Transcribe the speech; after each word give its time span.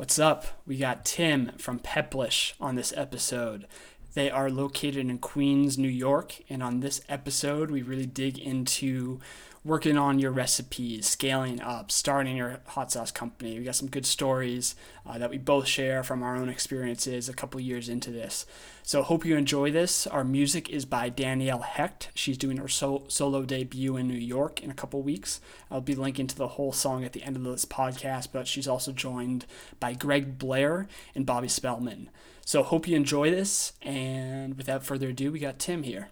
What's 0.00 0.18
up? 0.18 0.46
We 0.66 0.78
got 0.78 1.04
Tim 1.04 1.52
from 1.58 1.78
Peplish 1.78 2.54
on 2.58 2.74
this 2.74 2.94
episode. 2.96 3.66
They 4.14 4.30
are 4.30 4.50
located 4.50 4.96
in 4.96 5.18
Queens, 5.18 5.78
New 5.78 5.88
York, 5.88 6.40
and 6.48 6.62
on 6.62 6.80
this 6.80 7.00
episode, 7.08 7.70
we 7.70 7.82
really 7.82 8.06
dig 8.06 8.38
into 8.38 9.20
working 9.62 9.98
on 9.98 10.18
your 10.18 10.30
recipes, 10.30 11.06
scaling 11.06 11.60
up, 11.60 11.90
starting 11.92 12.36
your 12.36 12.60
hot 12.66 12.90
sauce 12.90 13.10
company. 13.12 13.58
We 13.58 13.64
got 13.64 13.76
some 13.76 13.90
good 13.90 14.06
stories 14.06 14.74
uh, 15.06 15.18
that 15.18 15.28
we 15.30 15.36
both 15.36 15.66
share 15.66 16.02
from 16.02 16.22
our 16.22 16.34
own 16.34 16.48
experiences 16.48 17.28
a 17.28 17.34
couple 17.34 17.60
years 17.60 17.88
into 17.88 18.10
this. 18.10 18.46
So 18.82 19.02
hope 19.02 19.24
you 19.24 19.36
enjoy 19.36 19.70
this. 19.70 20.06
Our 20.06 20.24
music 20.24 20.70
is 20.70 20.86
by 20.86 21.10
Danielle 21.10 21.60
Hecht. 21.60 22.08
She's 22.14 22.38
doing 22.38 22.56
her 22.56 22.68
so- 22.68 23.04
solo 23.08 23.42
debut 23.42 23.96
in 23.96 24.08
New 24.08 24.14
York 24.14 24.62
in 24.62 24.70
a 24.70 24.74
couple 24.74 25.02
weeks. 25.02 25.40
I'll 25.70 25.82
be 25.82 25.94
linking 25.94 26.26
to 26.28 26.36
the 26.36 26.48
whole 26.48 26.72
song 26.72 27.04
at 27.04 27.12
the 27.12 27.22
end 27.22 27.36
of 27.36 27.44
this 27.44 27.66
podcast, 27.66 28.28
but 28.32 28.48
she's 28.48 28.66
also 28.66 28.92
joined 28.92 29.44
by 29.78 29.92
Greg 29.92 30.38
Blair 30.38 30.88
and 31.14 31.26
Bobby 31.26 31.48
Spellman. 31.48 32.08
So 32.44 32.62
hope 32.62 32.88
you 32.88 32.96
enjoy 32.96 33.30
this. 33.30 33.72
And 33.82 34.56
without 34.56 34.84
further 34.84 35.08
ado, 35.08 35.32
we 35.32 35.38
got 35.38 35.58
Tim 35.58 35.82
here. 35.82 36.08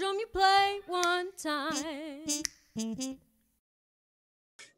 Drum 0.00 0.16
you 0.18 0.26
play 0.32 0.80
one 0.86 1.28
time. 1.36 1.74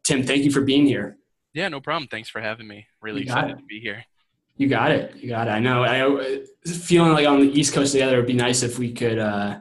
Tim, 0.03 0.23
thank 0.23 0.43
you 0.43 0.51
for 0.51 0.61
being 0.61 0.85
here. 0.85 1.17
Yeah, 1.53 1.69
no 1.69 1.79
problem. 1.79 2.09
Thanks 2.09 2.29
for 2.29 2.41
having 2.41 2.67
me. 2.67 2.87
Really 3.01 3.21
You 3.21 3.25
excited 3.25 3.51
it. 3.51 3.59
to 3.59 3.63
be 3.65 3.79
here. 3.79 4.03
You 4.57 4.67
got 4.67 4.91
it. 4.91 5.15
You 5.15 5.29
got 5.29 5.47
it. 5.47 5.51
I 5.51 5.59
know. 5.59 5.83
I 5.83 6.41
feeling 6.69 7.13
like 7.13 7.25
on 7.25 7.39
the 7.39 7.57
East 7.57 7.73
Coast 7.73 7.93
together. 7.93 8.15
It'd 8.15 8.27
be 8.27 8.33
nice 8.33 8.63
if 8.63 8.77
we 8.77 8.91
could 8.91 9.17
uh, 9.17 9.59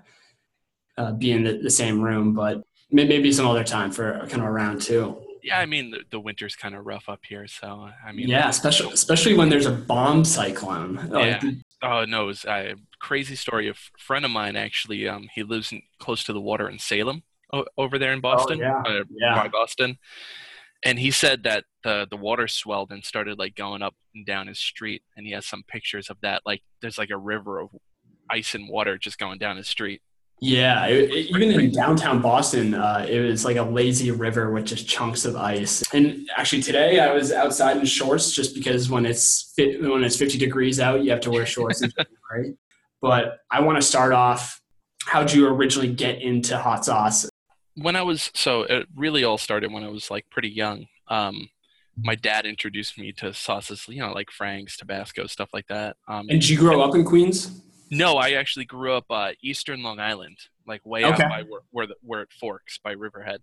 uh, 0.99 1.13
be 1.13 1.31
in 1.31 1.45
the, 1.45 1.59
the 1.59 1.71
same 1.71 2.01
room, 2.01 2.35
but 2.35 2.63
maybe 2.91 3.33
some 3.33 3.47
other 3.47 3.65
time 3.65 3.93
for 3.93 4.19
kind 4.29 4.43
of 4.43 4.49
a 4.49 4.51
round 4.51 4.83
two. 4.83 5.22
Yeah, 5.43 5.59
I 5.59 5.67
mean 5.67 5.91
the, 5.91 6.01
the 6.11 6.21
winter's 6.21 6.55
kind 6.55 6.75
of 6.75 6.87
rough 6.87 7.09
up 7.09 7.21
here, 7.29 7.47
so 7.49 7.89
I 8.07 8.13
mean, 8.13 8.29
Yeah, 8.29 8.49
especially 8.49 8.93
especially 8.93 9.35
when 9.35 9.49
there's 9.49 9.67
a 9.67 9.73
bomb 9.73 10.25
cyclone. 10.25 10.97
Like, 11.11 11.43
Yeah. 11.43 11.51
Oh 11.83 12.05
no, 12.05 12.25
it 12.25 12.27
was 12.27 12.45
a 12.45 12.75
crazy 13.01 13.35
story. 13.35 13.69
A 13.69 13.75
friend 13.99 14.25
of 14.25 14.31
mine 14.31 14.55
actually, 14.57 15.09
um, 15.09 15.29
he 15.35 15.43
lives 15.43 15.73
in, 15.73 15.83
close 15.99 16.23
to 16.25 16.33
the 16.33 16.41
water 16.41 16.69
in 16.69 16.79
Salem, 16.79 17.25
o- 17.53 17.67
over 17.77 17.99
there 17.99 18.13
in 18.13 18.21
Boston, 18.21 18.59
yeah. 18.59 18.83
uh, 18.87 19.03
Yeah. 19.11 19.35
by 19.35 19.49
Boston, 19.49 19.99
and 20.85 20.99
he 21.01 21.11
said 21.11 21.43
that 21.43 21.65
the 21.83 22.07
the 22.09 22.17
water 22.17 22.47
swelled 22.47 22.93
and 22.93 23.05
started 23.05 23.39
like 23.39 23.57
going 23.57 23.83
up 23.83 23.95
and 24.15 24.25
down 24.25 24.47
his 24.47 24.61
street, 24.61 25.03
and 25.17 25.27
he 25.27 25.33
has 25.33 25.45
some 25.47 25.65
pictures 25.67 26.09
of 26.09 26.19
that. 26.23 26.43
Like 26.47 26.63
there's 26.81 26.99
like 26.99 27.11
a 27.11 27.19
river 27.19 27.59
of 27.59 27.71
ice 28.31 28.55
and 28.55 28.69
water 28.69 28.97
just 28.97 29.19
going 29.19 29.39
down 29.39 29.57
his 29.57 29.67
street. 29.69 30.03
Yeah, 30.45 30.87
it, 30.87 31.09
it- 31.13 31.27
even 31.31 31.53
in 31.53 31.71
downtown 31.71 32.21
Boston, 32.21 32.75
uh, 32.75 33.07
it 33.09 33.21
was 33.21 33.45
like 33.45 33.57
a 33.59 33.63
lazy 33.63 34.11
river 34.11 34.51
with 34.51 34.65
just 34.65 34.89
chunks 34.89 35.25
of 35.25 35.37
ice. 35.37 35.85
And 35.95 36.29
actually, 36.37 36.63
today 36.63 36.99
I 36.99 37.13
was 37.13 37.31
outside 37.33 37.77
in 37.77 37.85
shorts 37.85 38.33
just 38.33 38.53
because 38.53 38.91
when 38.91 39.07
it's 39.07 39.53
when 39.57 40.03
it's 40.03 40.17
50 40.17 40.39
degrees 40.39 40.81
out, 40.81 41.05
you 41.05 41.11
have 41.13 41.21
to 41.21 41.31
wear 41.31 41.47
shorts, 41.47 41.81
January. 41.81 42.57
But 43.01 43.39
I 43.51 43.61
want 43.63 43.77
to 43.79 43.83
start 43.83 44.13
off. 44.13 44.61
How'd 45.07 45.33
you 45.33 45.49
originally 45.49 45.93
get 45.93 46.23
into 46.23 46.57
hot 46.59 46.85
sauce? 46.85 47.29
when 47.75 47.97
I 47.97 48.03
was 48.03 48.31
so 48.35 48.63
it 48.63 48.87
really 48.95 49.25
all 49.25 49.39
started 49.39 49.73
when 49.73 49.83
I 49.83 49.89
was 49.89 50.11
like 50.11 50.29
pretty 50.31 50.51
young. 50.51 50.87
Um, 51.09 51.49
my 51.97 52.15
dad 52.17 52.47
introduced 52.47 52.99
me 52.99 53.13
to 53.15 53.33
sauces, 53.33 53.87
you 53.89 54.01
know, 54.01 54.13
like 54.13 54.31
Frank's, 54.31 54.77
Tabasco, 54.77 55.27
stuff 55.27 55.51
like 55.53 55.67
that. 55.69 55.97
Um, 56.09 56.27
And 56.31 56.41
did 56.41 56.49
you 56.49 56.59
grow 56.59 56.81
up 56.83 56.95
in 56.95 57.05
Queens? 57.05 57.61
No, 57.93 58.17
I 58.17 58.31
actually 58.33 58.65
grew 58.65 58.93
up 58.95 59.05
uh, 59.11 59.33
Eastern 59.43 59.83
Long 59.83 60.01
Island, 60.01 60.39
like 60.67 60.85
way 60.85 61.05
Okay. 61.05 61.23
out 61.23 61.31
by 61.31 61.43
where 61.43 61.61
where, 61.71 61.87
the, 61.87 61.95
where 62.03 62.23
it 62.23 62.33
forks 62.41 62.79
by 62.83 62.93
Riverhead. 62.93 63.41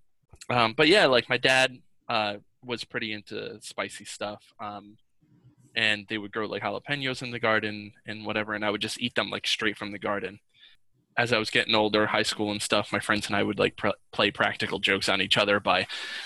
Um, 0.49 0.73
but 0.75 0.87
yeah, 0.87 1.05
like 1.05 1.29
my 1.29 1.37
dad 1.37 1.77
uh, 2.09 2.35
was 2.65 2.83
pretty 2.83 3.13
into 3.13 3.59
spicy 3.61 4.05
stuff. 4.05 4.43
Um, 4.59 4.97
and 5.75 6.05
they 6.09 6.17
would 6.17 6.31
grow 6.31 6.47
like 6.47 6.63
jalapenos 6.63 7.21
in 7.21 7.29
the 7.31 7.39
garden 7.39 7.93
and 8.07 8.25
whatever, 8.25 8.53
and 8.53 8.65
I 8.65 8.71
would 8.71 8.81
just 8.81 8.99
eat 8.99 9.13
them 9.15 9.29
like 9.29 9.45
straight 9.47 9.77
from 9.77 9.91
the 9.91 9.99
garden. 9.99 10.39
As 11.17 11.31
I 11.33 11.37
was 11.37 11.49
getting 11.49 11.75
older, 11.75 12.07
high 12.07 12.23
school 12.23 12.51
and 12.51 12.61
stuff, 12.61 12.91
my 12.93 12.99
friends 12.99 13.27
and 13.27 13.35
I 13.35 13.43
would 13.43 13.59
like 13.59 13.75
pr- 13.77 13.89
play 14.11 14.31
practical 14.31 14.79
jokes 14.79 15.09
on 15.09 15.21
each 15.21 15.37
other 15.37 15.59
by 15.59 15.85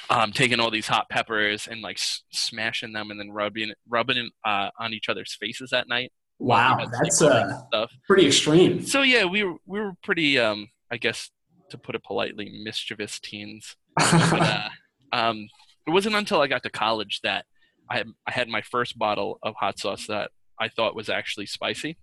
um, 0.09 0.31
taking 0.31 0.59
all 0.59 0.69
these 0.71 0.87
hot 0.87 1.09
peppers 1.09 1.67
and 1.67 1.81
like 1.81 1.97
s- 1.97 2.21
smashing 2.31 2.93
them 2.93 3.09
and 3.11 3.19
then 3.19 3.31
rubbing 3.31 3.73
rubbing 3.89 4.17
it 4.17 4.31
uh, 4.45 4.69
on 4.79 4.93
each 4.93 5.09
other's 5.09 5.33
faces 5.33 5.73
at 5.73 5.87
night. 5.89 6.11
Wow, 6.39 6.77
we 6.77 6.83
had 6.83 6.91
that's 6.91 7.21
uh, 7.21 7.61
stuff. 7.67 7.91
pretty 8.05 8.27
extreme. 8.27 8.85
So 8.85 9.01
yeah, 9.01 9.25
we 9.25 9.43
were 9.43 9.55
we 9.65 9.79
were 9.79 9.93
pretty, 10.03 10.39
um, 10.39 10.67
I 10.91 10.97
guess, 10.97 11.29
to 11.69 11.77
put 11.77 11.95
it 11.95 12.03
politely, 12.03 12.61
mischievous 12.63 13.19
teens. 13.19 13.75
But, 13.95 14.13
uh, 14.33 14.69
um, 15.13 15.47
it 15.87 15.91
wasn't 15.91 16.15
until 16.15 16.41
I 16.41 16.47
got 16.47 16.63
to 16.63 16.69
college 16.69 17.21
that 17.23 17.45
I 17.89 17.97
had, 17.97 18.07
I 18.27 18.31
had 18.31 18.47
my 18.49 18.61
first 18.61 18.97
bottle 18.97 19.39
of 19.43 19.55
hot 19.59 19.79
sauce 19.79 20.07
that 20.07 20.31
I 20.59 20.69
thought 20.69 20.95
was 20.95 21.09
actually 21.09 21.45
spicy, 21.45 21.97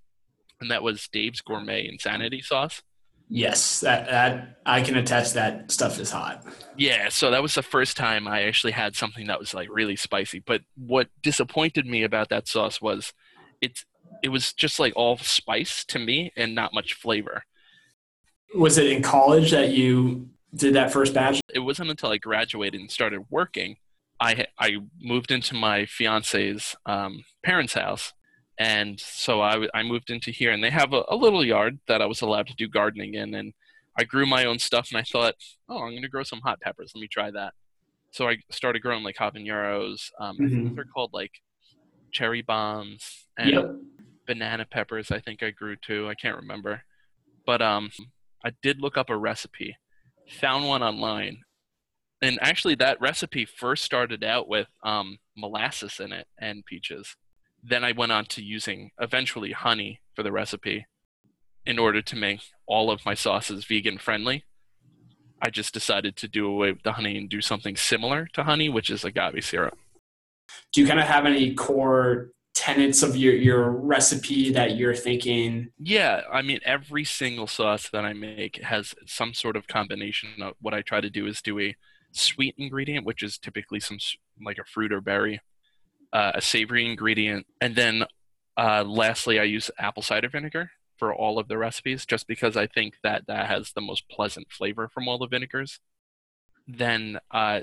and 0.60 0.70
that 0.70 0.82
was 0.82 1.08
Dave's 1.12 1.40
Gourmet 1.40 1.86
Insanity 1.88 2.40
sauce. 2.42 2.82
yes, 3.28 3.80
that 3.80 4.06
that 4.06 4.58
I 4.66 4.82
can 4.82 4.96
attest 4.96 5.34
that 5.34 5.70
stuff 5.70 5.98
is 6.00 6.10
hot. 6.10 6.44
Yeah, 6.76 7.08
so 7.10 7.30
that 7.30 7.42
was 7.42 7.54
the 7.54 7.62
first 7.62 7.96
time 7.96 8.26
I 8.26 8.42
actually 8.42 8.72
had 8.72 8.96
something 8.96 9.26
that 9.26 9.38
was 9.38 9.54
like 9.54 9.68
really 9.70 9.96
spicy. 9.96 10.40
But 10.40 10.62
what 10.76 11.08
disappointed 11.22 11.86
me 11.86 12.02
about 12.02 12.28
that 12.30 12.48
sauce 12.48 12.80
was 12.80 13.12
it's 13.60 13.84
it 14.22 14.28
was 14.28 14.52
just 14.52 14.78
like 14.78 14.92
all 14.96 15.16
spice 15.18 15.84
to 15.86 15.98
me 15.98 16.32
and 16.36 16.54
not 16.54 16.74
much 16.74 16.94
flavor. 16.94 17.44
Was 18.54 18.78
it 18.78 18.86
in 18.90 19.02
college 19.02 19.50
that 19.52 19.72
you 19.72 20.28
did 20.54 20.74
that 20.74 20.92
first 20.92 21.14
batch? 21.14 21.40
it 21.54 21.60
wasn't 21.60 21.90
until 21.90 22.10
I 22.10 22.18
graduated 22.18 22.80
and 22.80 22.90
started 22.90 23.22
working, 23.30 23.76
I 24.20 24.46
I 24.58 24.78
moved 25.00 25.30
into 25.30 25.54
my 25.54 25.86
fiance's 25.86 26.74
um, 26.86 27.24
parents' 27.44 27.74
house, 27.74 28.12
and 28.58 28.98
so 29.00 29.40
I, 29.40 29.68
I 29.72 29.82
moved 29.82 30.10
into 30.10 30.30
here, 30.30 30.50
and 30.52 30.62
they 30.62 30.70
have 30.70 30.92
a, 30.92 31.04
a 31.08 31.16
little 31.16 31.44
yard 31.44 31.78
that 31.88 32.02
I 32.02 32.06
was 32.06 32.20
allowed 32.20 32.46
to 32.48 32.54
do 32.54 32.68
gardening 32.68 33.14
in, 33.14 33.34
and 33.34 33.52
I 33.98 34.04
grew 34.04 34.26
my 34.26 34.44
own 34.44 34.58
stuff, 34.58 34.88
and 34.90 34.98
I 34.98 35.02
thought, 35.02 35.34
oh, 35.68 35.78
I'm 35.82 35.90
going 35.90 36.02
to 36.02 36.08
grow 36.08 36.22
some 36.24 36.40
hot 36.40 36.60
peppers. 36.60 36.92
Let 36.94 37.00
me 37.00 37.08
try 37.08 37.30
that. 37.30 37.54
So 38.12 38.28
I 38.28 38.38
started 38.50 38.82
growing 38.82 39.04
like 39.04 39.16
habaneros. 39.16 40.10
Um, 40.18 40.38
Mhm. 40.38 40.74
they're 40.74 40.84
called 40.84 41.12
like 41.12 41.32
cherry 42.12 42.42
bombs 42.42 43.26
and 43.38 43.50
Yep. 43.50 43.76
Banana 44.30 44.64
peppers. 44.64 45.10
I 45.10 45.18
think 45.18 45.42
I 45.42 45.50
grew 45.50 45.74
too. 45.74 46.08
I 46.08 46.14
can't 46.14 46.36
remember, 46.36 46.84
but 47.44 47.60
um, 47.60 47.90
I 48.44 48.52
did 48.62 48.80
look 48.80 48.96
up 48.96 49.10
a 49.10 49.16
recipe, 49.16 49.76
found 50.28 50.68
one 50.68 50.84
online, 50.84 51.38
and 52.22 52.38
actually 52.40 52.76
that 52.76 53.00
recipe 53.00 53.44
first 53.44 53.82
started 53.82 54.22
out 54.22 54.48
with 54.48 54.68
um, 54.84 55.18
molasses 55.36 55.98
in 55.98 56.12
it 56.12 56.28
and 56.38 56.64
peaches. 56.64 57.16
Then 57.60 57.82
I 57.82 57.90
went 57.90 58.12
on 58.12 58.24
to 58.26 58.40
using 58.40 58.92
eventually 59.00 59.50
honey 59.50 60.00
for 60.14 60.22
the 60.22 60.30
recipe, 60.30 60.86
in 61.66 61.80
order 61.80 62.00
to 62.00 62.16
make 62.16 62.40
all 62.68 62.88
of 62.88 63.04
my 63.04 63.14
sauces 63.14 63.64
vegan 63.64 63.98
friendly. 63.98 64.44
I 65.42 65.50
just 65.50 65.74
decided 65.74 66.14
to 66.18 66.28
do 66.28 66.46
away 66.46 66.70
with 66.70 66.84
the 66.84 66.92
honey 66.92 67.18
and 67.18 67.28
do 67.28 67.40
something 67.40 67.74
similar 67.74 68.28
to 68.34 68.44
honey, 68.44 68.68
which 68.68 68.90
is 68.90 69.04
agave 69.04 69.44
syrup. 69.44 69.76
Do 70.72 70.80
you 70.80 70.86
kind 70.86 71.00
of 71.00 71.06
have 71.06 71.26
any 71.26 71.54
core 71.54 72.30
tenets 72.60 73.02
of 73.02 73.16
your, 73.16 73.34
your 73.34 73.70
recipe 73.70 74.52
that 74.52 74.76
you're 74.76 74.94
thinking? 74.94 75.70
Yeah, 75.78 76.20
I 76.30 76.42
mean, 76.42 76.60
every 76.62 77.04
single 77.04 77.46
sauce 77.46 77.88
that 77.88 78.04
I 78.04 78.12
make 78.12 78.62
has 78.62 78.94
some 79.06 79.32
sort 79.32 79.56
of 79.56 79.66
combination. 79.66 80.28
Of 80.42 80.52
what 80.60 80.74
I 80.74 80.82
try 80.82 81.00
to 81.00 81.08
do 81.08 81.26
is 81.26 81.40
do 81.40 81.58
a 81.58 81.74
sweet 82.12 82.54
ingredient, 82.58 83.06
which 83.06 83.22
is 83.22 83.38
typically 83.38 83.80
some 83.80 83.96
like 84.44 84.58
a 84.58 84.64
fruit 84.64 84.92
or 84.92 85.00
berry, 85.00 85.40
uh, 86.12 86.32
a 86.34 86.42
savory 86.42 86.84
ingredient, 86.84 87.46
and 87.62 87.74
then 87.74 88.04
uh, 88.58 88.84
lastly, 88.84 89.40
I 89.40 89.44
use 89.44 89.70
apple 89.78 90.02
cider 90.02 90.28
vinegar 90.28 90.70
for 90.98 91.14
all 91.14 91.38
of 91.38 91.48
the 91.48 91.56
recipes, 91.56 92.04
just 92.04 92.26
because 92.26 92.58
I 92.58 92.66
think 92.66 92.96
that 93.02 93.26
that 93.26 93.46
has 93.46 93.72
the 93.72 93.80
most 93.80 94.06
pleasant 94.10 94.48
flavor 94.50 94.90
from 94.92 95.08
all 95.08 95.16
the 95.16 95.26
vinegars. 95.26 95.80
Then, 96.68 97.20
uh, 97.30 97.60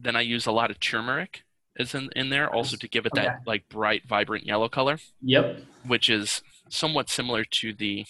then 0.00 0.16
I 0.16 0.22
use 0.22 0.46
a 0.46 0.52
lot 0.52 0.70
of 0.70 0.80
turmeric 0.80 1.42
is 1.78 1.94
in, 1.94 2.10
in 2.16 2.30
there 2.30 2.52
also 2.52 2.76
to 2.76 2.88
give 2.88 3.06
it 3.06 3.12
that 3.14 3.26
Okay. 3.26 3.36
like 3.46 3.68
bright, 3.68 4.06
vibrant 4.06 4.44
yellow 4.44 4.68
color 4.68 4.98
Yep. 5.22 5.62
which 5.86 6.08
is 6.10 6.42
somewhat 6.68 7.08
similar 7.08 7.44
to 7.44 7.72
the 7.72 8.04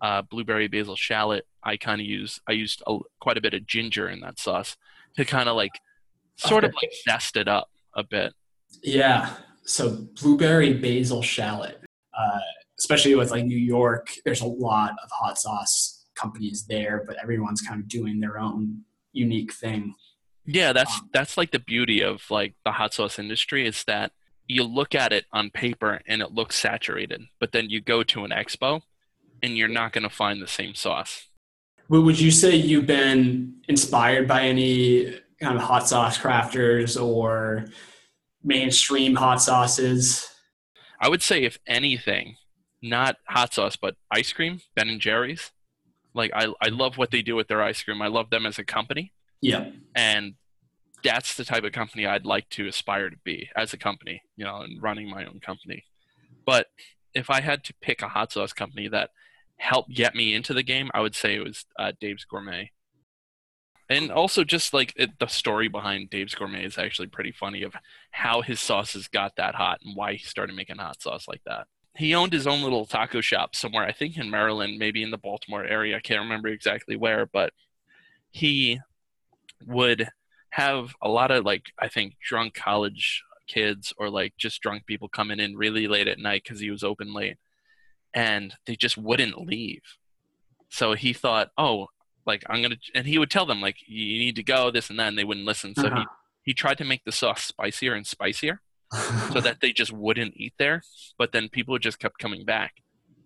uh, 0.00 0.22
blueberry 0.22 0.68
basil 0.68 0.96
shallot. 0.96 1.46
I 1.62 1.76
kind 1.76 2.00
of 2.00 2.06
use 2.06 2.40
I 2.48 2.52
used 2.52 2.82
a, 2.86 2.98
quite 3.20 3.38
a 3.38 3.40
bit 3.40 3.54
of 3.54 3.66
ginger 3.66 4.08
in 4.08 4.20
that 4.20 4.38
sauce 4.38 4.76
to 5.16 5.24
kind 5.24 5.48
of 5.48 5.56
like 5.56 5.72
sort 6.36 6.64
of 6.64 6.74
like 6.74 6.90
zest 7.08 7.36
it 7.36 7.48
up 7.48 7.68
a 7.94 8.04
bit. 8.04 8.34
Yeah. 8.82 9.34
So 9.64 10.06
blueberry 10.20 10.74
basil 10.74 11.22
shallot, 11.22 11.80
uh, 12.16 12.40
especially 12.78 13.14
with 13.14 13.30
like 13.30 13.44
New 13.46 13.58
York, 13.58 14.12
there's 14.24 14.42
a 14.42 14.46
lot 14.46 14.90
of 15.02 15.10
hot 15.10 15.38
sauce 15.38 16.04
companies 16.14 16.66
there, 16.68 17.02
but 17.06 17.16
everyone's 17.22 17.62
kind 17.62 17.80
of 17.80 17.88
doing 17.88 18.20
their 18.20 18.38
own 18.38 18.82
unique 19.12 19.52
thing. 19.54 19.94
Yeah, 20.46 20.72
that's 20.72 21.00
Um, 21.00 21.10
that's 21.12 21.36
like 21.36 21.50
the 21.50 21.58
beauty 21.58 22.02
of 22.02 22.30
like 22.30 22.54
the 22.64 22.72
hot 22.72 22.94
sauce 22.94 23.18
industry 23.18 23.66
is 23.66 23.84
that 23.84 24.12
you 24.48 24.62
look 24.62 24.94
at 24.94 25.12
it 25.12 25.26
on 25.32 25.50
paper 25.50 26.00
and 26.06 26.22
it 26.22 26.32
looks 26.32 26.56
saturated, 26.56 27.22
but 27.40 27.52
then 27.52 27.68
you 27.68 27.80
go 27.80 28.02
to 28.04 28.24
an 28.24 28.30
expo 28.30 28.82
and 29.42 29.56
you're 29.56 29.68
not 29.68 29.92
going 29.92 30.04
to 30.04 30.10
find 30.10 30.40
the 30.40 30.46
same 30.46 30.74
sauce. 30.74 31.28
But 31.88 32.02
would 32.02 32.18
you 32.20 32.30
say 32.30 32.56
you've 32.56 32.86
been 32.86 33.56
inspired 33.68 34.26
by 34.28 34.42
any 34.42 35.18
kind 35.40 35.56
of 35.56 35.62
hot 35.62 35.88
sauce 35.88 36.18
crafters 36.18 37.00
or 37.00 37.66
mainstream 38.42 39.14
hot 39.16 39.42
sauces? 39.42 40.28
I 41.00 41.08
would 41.08 41.22
say 41.22 41.42
if 41.44 41.58
anything, 41.66 42.36
not 42.82 43.16
hot 43.28 43.54
sauce, 43.54 43.76
but 43.76 43.96
ice 44.10 44.32
cream, 44.32 44.60
Ben 44.74 44.88
and 44.88 45.00
Jerry's. 45.00 45.52
Like 46.14 46.30
I 46.34 46.52
I 46.62 46.68
love 46.68 46.96
what 46.96 47.10
they 47.10 47.22
do 47.22 47.36
with 47.36 47.48
their 47.48 47.62
ice 47.62 47.82
cream. 47.82 48.00
I 48.00 48.08
love 48.08 48.30
them 48.30 48.46
as 48.46 48.58
a 48.58 48.64
company. 48.64 49.12
Yeah. 49.40 49.70
and 49.94 50.34
that's 51.04 51.36
the 51.36 51.44
type 51.44 51.62
of 51.62 51.72
company 51.72 52.06
I'd 52.06 52.26
like 52.26 52.48
to 52.50 52.66
aspire 52.66 53.10
to 53.10 53.16
be 53.22 53.48
as 53.54 53.72
a 53.72 53.76
company, 53.78 54.22
you 54.36 54.44
know, 54.44 54.62
and 54.62 54.82
running 54.82 55.08
my 55.08 55.24
own 55.24 55.40
company. 55.40 55.84
But 56.44 56.66
if 57.14 57.30
I 57.30 57.40
had 57.40 57.62
to 57.64 57.74
pick 57.80 58.02
a 58.02 58.08
hot 58.08 58.32
sauce 58.32 58.52
company 58.52 58.88
that 58.88 59.10
helped 59.56 59.94
get 59.94 60.14
me 60.14 60.34
into 60.34 60.52
the 60.52 60.62
game, 60.62 60.90
I 60.94 61.00
would 61.00 61.14
say 61.14 61.36
it 61.36 61.44
was 61.44 61.64
uh, 61.78 61.92
Dave's 62.00 62.24
Gourmet. 62.24 62.72
And 63.88 64.10
also, 64.10 64.42
just 64.42 64.74
like 64.74 64.92
it, 64.96 65.18
the 65.20 65.28
story 65.28 65.68
behind 65.68 66.10
Dave's 66.10 66.34
Gourmet 66.34 66.64
is 66.64 66.76
actually 66.76 67.06
pretty 67.06 67.30
funny 67.30 67.62
of 67.62 67.74
how 68.10 68.42
his 68.42 68.58
sauces 68.58 69.06
got 69.06 69.36
that 69.36 69.54
hot 69.54 69.78
and 69.84 69.96
why 69.96 70.14
he 70.14 70.24
started 70.24 70.56
making 70.56 70.78
hot 70.78 71.00
sauce 71.00 71.28
like 71.28 71.42
that. 71.46 71.68
He 71.94 72.14
owned 72.14 72.32
his 72.32 72.48
own 72.48 72.62
little 72.62 72.84
taco 72.84 73.20
shop 73.20 73.54
somewhere, 73.54 73.84
I 73.84 73.92
think 73.92 74.18
in 74.18 74.28
Maryland, 74.28 74.78
maybe 74.78 75.02
in 75.02 75.12
the 75.12 75.18
Baltimore 75.18 75.64
area. 75.64 75.96
I 75.96 76.00
can't 76.00 76.20
remember 76.20 76.48
exactly 76.48 76.96
where, 76.96 77.26
but 77.26 77.52
he 78.30 78.80
would 79.64 80.08
have 80.50 80.94
a 81.02 81.08
lot 81.08 81.30
of 81.30 81.44
like 81.44 81.64
I 81.78 81.88
think 81.88 82.14
drunk 82.22 82.54
college 82.54 83.22
kids 83.46 83.92
or 83.98 84.10
like 84.10 84.34
just 84.36 84.60
drunk 84.60 84.86
people 84.86 85.08
coming 85.08 85.38
in 85.38 85.56
really 85.56 85.86
late 85.86 86.08
at 86.08 86.18
night 86.18 86.42
because 86.44 86.60
he 86.60 86.70
was 86.70 86.82
open 86.84 87.12
late, 87.14 87.36
and 88.14 88.54
they 88.66 88.76
just 88.76 88.96
wouldn't 88.96 89.38
leave. 89.46 89.82
So 90.68 90.94
he 90.94 91.12
thought, 91.12 91.50
oh, 91.56 91.88
like 92.26 92.42
I'm 92.48 92.62
gonna, 92.62 92.76
and 92.94 93.06
he 93.06 93.18
would 93.18 93.30
tell 93.30 93.46
them 93.46 93.60
like 93.60 93.76
you 93.86 94.18
need 94.18 94.36
to 94.36 94.42
go 94.42 94.70
this 94.70 94.90
and 94.90 94.98
that, 94.98 95.08
and 95.08 95.18
they 95.18 95.24
wouldn't 95.24 95.46
listen. 95.46 95.74
So 95.74 95.86
Uh-huh. 95.86 96.00
he 96.00 96.50
he 96.50 96.54
tried 96.54 96.78
to 96.78 96.84
make 96.84 97.04
the 97.04 97.12
sauce 97.12 97.42
spicier 97.42 97.92
and 97.94 98.06
spicier 98.06 98.58
so 99.32 99.40
that 99.40 99.60
they 99.60 99.72
just 99.72 99.92
wouldn't 99.92 100.34
eat 100.36 100.54
there. 100.58 100.82
But 101.18 101.32
then 101.32 101.48
people 101.48 101.78
just 101.78 101.98
kept 101.98 102.18
coming 102.18 102.44
back 102.44 102.74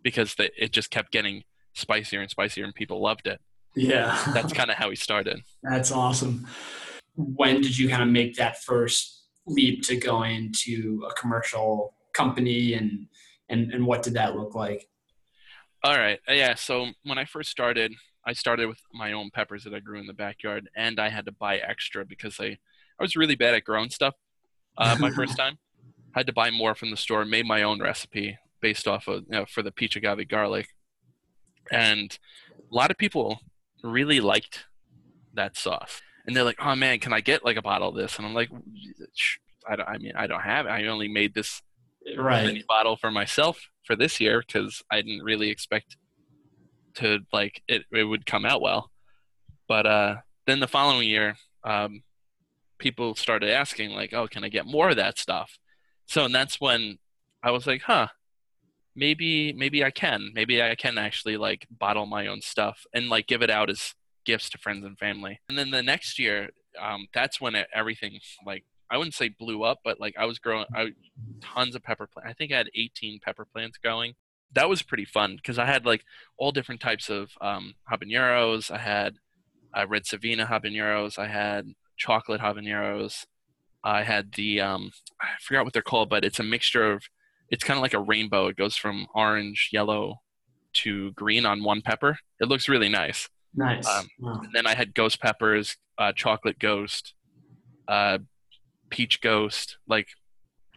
because 0.03 0.35
they, 0.37 0.51
it 0.59 0.73
just 0.73 0.91
kept 0.91 1.13
getting 1.13 1.45
spicier 1.75 2.21
and 2.21 2.31
spicier, 2.31 2.65
and 2.65 2.75
people 2.75 3.01
loved 3.01 3.27
it. 3.27 3.41
Yeah. 3.75 4.21
That's 4.35 4.53
kind 4.53 4.71
of 4.71 4.77
how 4.77 4.91
he 4.91 4.97
started. 4.97 5.43
That's 5.63 5.93
awesome. 5.93 6.47
When 7.17 7.61
did 7.61 7.77
you 7.79 7.89
kind 7.89 8.03
of 8.03 8.09
make 8.09 8.37
that 8.37 8.63
first 8.63 9.25
leap 9.47 9.83
to 9.85 9.97
go 9.97 10.23
into 10.23 11.05
a 11.09 11.15
commercial 11.15 11.95
company 12.13 12.75
and 12.75 13.07
and 13.49 13.73
and 13.73 13.87
what 13.87 14.03
did 14.03 14.15
that 14.15 14.37
look 14.37 14.55
like? 14.55 14.89
All 15.83 15.97
right. 15.97 16.21
Uh, 16.29 16.33
Yeah. 16.33 16.55
So 16.55 16.89
when 17.05 17.19
I 17.19 17.25
first 17.25 17.51
started, 17.51 17.93
I 18.27 18.33
started 18.33 18.69
with 18.69 18.81
my 18.93 19.13
own 19.13 19.31
peppers 19.31 19.65
that 19.65 19.75
I 19.75 19.81
grew 19.81 19.99
in 19.99 20.07
the 20.07 20.13
backyard, 20.13 20.69
and 20.77 21.01
I 21.01 21.09
had 21.09 21.25
to 21.27 21.33
buy 21.33 21.57
extra 21.57 22.05
because 22.05 22.39
I, 22.39 22.59
I 22.99 23.03
was 23.03 23.17
really 23.17 23.35
bad 23.35 23.55
at 23.55 23.65
growing 23.65 23.91
stuff 23.91 24.15
uh, 24.77 24.97
my 25.01 25.11
first 25.11 25.37
time. 25.39 25.59
had 26.15 26.27
to 26.27 26.33
buy 26.33 26.51
more 26.51 26.75
from 26.75 26.91
the 26.91 26.97
store, 26.97 27.25
made 27.25 27.47
my 27.47 27.63
own 27.63 27.81
recipe 27.81 28.39
based 28.61 28.87
off 28.87 29.09
of, 29.09 29.23
you 29.23 29.39
know, 29.39 29.47
for 29.47 29.63
the 29.63 29.73
peach 29.73 29.97
agave 29.97 30.29
garlic. 30.29 30.69
And 31.73 32.17
a 32.71 32.75
lot 32.75 32.91
of 32.91 32.99
people 32.99 33.41
really 33.83 34.21
liked 34.21 34.67
that 35.35 35.57
sauce. 35.57 36.01
And 36.27 36.37
they're 36.37 36.45
like, 36.45 36.59
oh 36.61 36.75
man, 36.75 36.99
can 37.01 37.13
I 37.13 37.21
get 37.21 37.45
like 37.45 37.57
a 37.57 37.63
bottle 37.63 37.89
of 37.89 37.95
this? 37.97 38.19
And 38.19 38.27
I'm 38.27 38.35
like, 38.35 38.51
"Sh- 39.15 39.39
I, 39.69 39.77
don't, 39.77 39.89
I 39.89 39.99
mean, 39.99 40.13
I 40.17 40.27
don't 40.27 40.43
have 40.43 40.67
it. 40.67 40.71
I 40.71 40.87
only 40.87 41.09
made 41.09 41.35
this 41.35 41.63
Right. 42.17 42.47
mini 42.47 42.65
bottle 42.67 42.97
for 42.97 43.11
myself 43.11 43.61
for 43.85 43.95
this 43.95 44.21
year 44.21 44.43
because 44.47 44.83
I 44.91 45.03
didn't 45.03 45.23
really 45.23 45.51
expect 45.51 45.97
to 46.95 47.21
like 47.33 47.63
it, 47.69 47.83
it 47.93 48.05
would 48.05 48.27
come 48.27 48.45
out 48.47 48.63
well. 48.63 48.91
But 49.69 49.87
uh, 49.87 50.17
then 50.47 50.61
the 50.61 50.67
following 50.67 51.09
year, 51.09 51.37
um, 51.63 52.03
people 52.79 53.15
started 53.15 53.51
asking 53.51 53.91
like, 53.91 54.13
"Oh, 54.15 54.27
can 54.27 54.45
I 54.45 54.49
get 54.49 54.67
more 54.67 54.91
of 54.91 54.97
that 54.97 55.19
stuff?" 55.19 55.59
So 56.07 56.25
and 56.25 56.35
that's 56.35 56.61
when 56.61 56.99
I 57.43 57.51
was 57.51 57.67
like, 57.67 57.83
"Huh, 57.83 58.09
maybe 58.95 59.53
maybe 59.53 59.85
I 59.85 59.91
can. 59.91 60.31
Maybe 60.35 60.63
I 60.63 60.75
can 60.75 60.99
actually 60.99 61.37
like 61.37 61.67
bottle 61.71 62.07
my 62.07 62.27
own 62.27 62.41
stuff 62.43 62.85
and 62.95 63.09
like 63.09 63.27
give 63.27 63.43
it 63.43 63.51
out 63.51 63.71
as 63.71 63.95
gifts 64.25 64.51
to 64.51 64.59
friends 64.59 64.85
and 64.85 64.99
family." 64.99 65.41
And 65.49 65.59
then 65.59 65.71
the 65.71 65.83
next 65.83 66.19
year, 66.19 66.51
um, 66.81 67.07
that's 67.15 67.41
when 67.41 67.55
it, 67.55 67.69
everything 67.75 68.21
like 68.47 68.65
I 68.91 68.97
wouldn't 68.97 69.15
say 69.15 69.29
blew 69.29 69.63
up, 69.63 69.79
but 69.85 70.01
like 70.01 70.15
I 70.19 70.27
was 70.27 70.39
growing, 70.39 70.67
I 70.75 70.91
tons 71.41 71.77
of 71.77 71.83
pepper 71.83 72.09
plants. 72.09 72.31
I 72.31 72.35
think 72.35 72.53
I 72.53 72.57
had 72.57 72.71
18 72.75 73.21
pepper 73.25 73.45
plants 73.45 73.79
going. 73.79 74.15
That 74.53 74.69
was 74.69 74.83
pretty 74.83 75.05
fun 75.05 75.37
because 75.37 75.59
I 75.59 75.67
had 75.67 75.87
like 75.87 76.05
all 76.37 76.51
different 76.51 76.81
types 76.81 77.09
of 77.09 77.31
um, 77.41 77.75
habaneros. 77.91 78.71
I 78.71 78.79
had 78.79 79.15
uh, 79.77 79.87
red 79.87 80.07
Savina 80.07 80.47
habaneros. 80.47 81.19
I 81.19 81.29
had 81.29 81.75
chocolate 81.97 82.41
habaneros. 82.41 83.27
I 83.85 84.03
had 84.03 84.33
the 84.33 84.61
um, 84.61 84.91
I 85.21 85.29
forgot 85.41 85.65
what 85.65 85.73
they're 85.73 85.83
called, 85.83 86.11
but 86.11 86.25
it's 86.25 86.41
a 86.41 86.45
mixture 86.45 86.93
of. 86.93 87.05
It's 87.51 87.65
kind 87.65 87.77
of 87.77 87.83
like 87.83 87.95
a 87.95 88.01
rainbow. 88.01 88.47
It 88.49 88.57
goes 88.57 88.77
from 88.77 89.07
orange, 89.15 89.71
yellow, 89.73 90.21
to 90.75 91.13
green 91.13 91.45
on 91.47 91.65
one 91.65 91.83
pepper. 91.83 92.19
It 92.41 92.49
looks 92.49 92.69
really 92.69 92.89
nice. 92.89 93.29
Nice. 93.55 93.87
Um, 93.89 94.07
Wow. 94.21 94.41
And 94.45 94.53
then 94.53 94.67
I 94.67 94.75
had 94.75 94.95
ghost 94.95 95.21
peppers, 95.21 95.77
uh, 95.99 96.13
chocolate 96.13 96.59
ghost, 96.59 97.15
uh, 97.89 98.19
peach 98.91 99.21
ghost, 99.21 99.79
like 99.89 100.09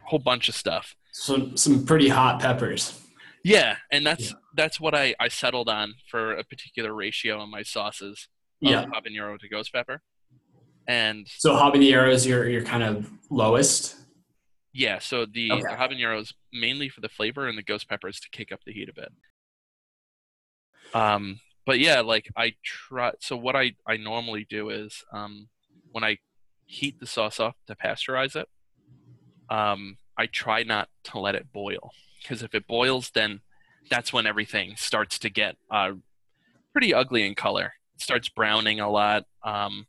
a 0.04 0.08
whole 0.08 0.18
bunch 0.18 0.48
of 0.48 0.54
stuff. 0.56 0.96
So 1.12 1.54
some 1.54 1.84
pretty 1.86 2.08
hot 2.08 2.40
peppers. 2.40 3.00
Yeah, 3.44 3.76
and 3.92 4.04
that's 4.06 4.30
Yeah. 4.30 4.36
that's 4.56 4.80
what 4.80 4.94
I, 4.94 5.14
I 5.20 5.28
settled 5.28 5.68
on 5.68 5.94
for 6.10 6.32
a 6.32 6.42
particular 6.44 6.92
ratio 6.94 7.42
in 7.42 7.50
my 7.50 7.62
sauces 7.62 8.28
Yeah. 8.60 8.86
habanero 8.86 9.38
to 9.38 9.48
ghost 9.48 9.72
pepper. 9.72 10.02
And 10.88 11.26
So 11.28 11.54
habaneros, 11.54 12.26
you're 12.26 12.48
you're 12.48 12.64
kind 12.64 12.82
of 12.82 13.08
lowest. 13.30 13.96
Yeah, 14.74 14.98
so 14.98 15.24
the, 15.24 15.48
Okay. 15.50 15.62
the 15.62 15.76
habaneros 15.76 16.34
mainly 16.52 16.88
for 16.90 17.00
the 17.00 17.08
flavor 17.08 17.48
and 17.48 17.56
the 17.56 17.62
ghost 17.62 17.88
peppers 17.88 18.20
to 18.20 18.28
kick 18.30 18.52
up 18.52 18.60
the 18.66 18.72
heat 18.72 18.88
a 18.90 18.92
bit. 18.94 19.08
Um, 20.92 21.40
but 21.66 21.78
yeah, 21.78 22.00
like 22.00 22.28
I 22.36 22.54
try. 22.64 23.12
So 23.20 23.36
what 23.36 23.56
I 23.56 23.72
I 23.86 23.96
normally 23.96 24.46
do 24.48 24.70
is 24.70 25.02
um, 25.12 25.48
when 25.92 26.04
I 26.04 26.18
heat 26.66 26.96
the 27.00 27.06
sauce 27.06 27.40
up 27.40 27.56
to 27.66 27.74
pasteurize 27.74 28.36
it, 28.36 28.48
um, 29.48 29.96
I 30.18 30.26
try 30.26 30.62
not 30.62 30.88
to 31.04 31.18
let 31.18 31.34
it 31.34 31.52
boil 31.52 31.92
because 32.22 32.42
if 32.42 32.54
it 32.54 32.66
boils, 32.66 33.10
then 33.14 33.40
that's 33.90 34.12
when 34.12 34.26
everything 34.26 34.76
starts 34.76 35.18
to 35.20 35.30
get 35.30 35.56
uh, 35.70 35.92
pretty 36.72 36.94
ugly 36.94 37.26
in 37.26 37.34
color. 37.34 37.72
It 37.96 38.02
starts 38.02 38.28
browning 38.28 38.80
a 38.80 38.90
lot. 38.90 39.24
Um, 39.42 39.86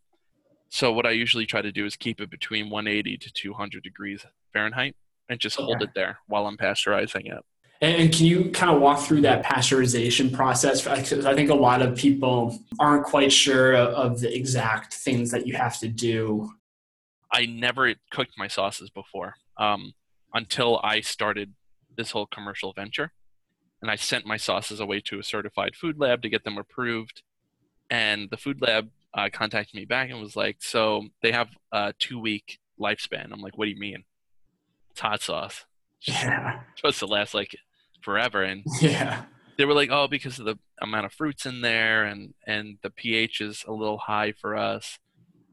so 0.70 0.92
what 0.92 1.06
I 1.06 1.12
usually 1.12 1.46
try 1.46 1.62
to 1.62 1.72
do 1.72 1.86
is 1.86 1.96
keep 1.96 2.20
it 2.20 2.30
between 2.30 2.70
180 2.70 3.18
to 3.18 3.32
200 3.32 3.84
degrees 3.84 4.26
Fahrenheit 4.54 4.96
and 5.30 5.40
just 5.40 5.56
hold 5.56 5.82
it 5.82 5.90
there 5.96 6.20
while 6.28 6.48
I'm 6.48 6.58
pasteurizing 6.58 7.32
it. 7.32 7.44
And, 7.82 8.12
can 8.12 8.26
you 8.26 8.52
kind 8.52 8.74
of 8.74 8.82
walk 8.82 9.00
through 9.00 9.22
that 9.22 9.44
pasteurization 9.44 10.32
process? 10.34 10.82
Because 10.82 11.26
I 11.26 11.36
think 11.36 11.50
a 11.50 11.56
lot 11.56 11.82
of 11.82 11.96
people 11.96 12.58
aren't 12.80 13.06
quite 13.06 13.34
sure 13.34 13.74
of, 13.74 13.90
of 13.94 14.20
the 14.22 14.34
exact 14.34 14.94
things 14.94 15.32
that 15.32 15.46
you 15.46 15.56
have 15.56 15.78
to 15.80 15.88
do. 15.88 16.50
I 17.32 17.46
never 17.46 17.94
cooked 18.12 18.34
my 18.38 18.48
sauces 18.48 18.90
before 18.90 19.36
um, 19.58 19.94
until 20.34 20.80
I 20.84 21.02
started 21.02 21.54
this 21.96 22.12
whole 22.12 22.28
commercial 22.28 22.72
venture. 22.74 23.12
And 23.82 23.92
I 23.92 23.98
sent 23.98 24.26
my 24.26 24.38
sauces 24.38 24.80
away 24.80 25.02
to 25.02 25.20
a 25.20 25.24
certified 25.24 25.76
food 25.76 26.00
lab 26.00 26.22
to 26.22 26.30
get 26.30 26.44
them 26.44 26.58
approved. 26.58 27.24
And 27.90 28.30
the 28.30 28.38
food 28.38 28.62
lab 28.62 28.90
uh, 29.16 29.30
contacted 29.32 29.74
me 29.76 29.86
back 29.86 30.10
and 30.10 30.20
was 30.20 30.36
like, 30.36 30.58
So 30.60 31.08
they 31.22 31.32
have 31.32 31.50
a 31.72 31.94
two 31.98 32.20
week 32.20 32.60
lifespan. 32.80 33.32
I'm 33.32 33.42
like, 33.42 33.58
What 33.58 33.66
do 33.66 33.72
you 33.72 33.80
mean? 33.80 34.04
It's 34.92 35.00
hot 35.02 35.22
sauce. 35.22 35.66
It's 36.08 36.22
Yeah. 36.22 36.62
supposed 36.76 37.00
to 37.00 37.06
last 37.08 37.34
like 37.34 37.56
forever. 38.02 38.44
And 38.44 38.64
Yeah. 38.82 39.26
they 39.58 39.66
were 39.66 39.74
like, 39.74 39.90
"Oh, 39.92 40.08
because 40.08 40.38
of 40.38 40.46
the 40.46 40.60
amount 40.82 41.06
of 41.06 41.14
fruits 41.14 41.46
in 41.46 41.62
there, 41.62 42.04
and 42.04 42.34
and 42.46 42.78
the 42.84 42.90
pH 42.92 43.40
is 43.42 43.64
a 43.68 43.72
little 43.72 43.98
high 43.98 44.34
for 44.34 44.56
us. 44.56 45.00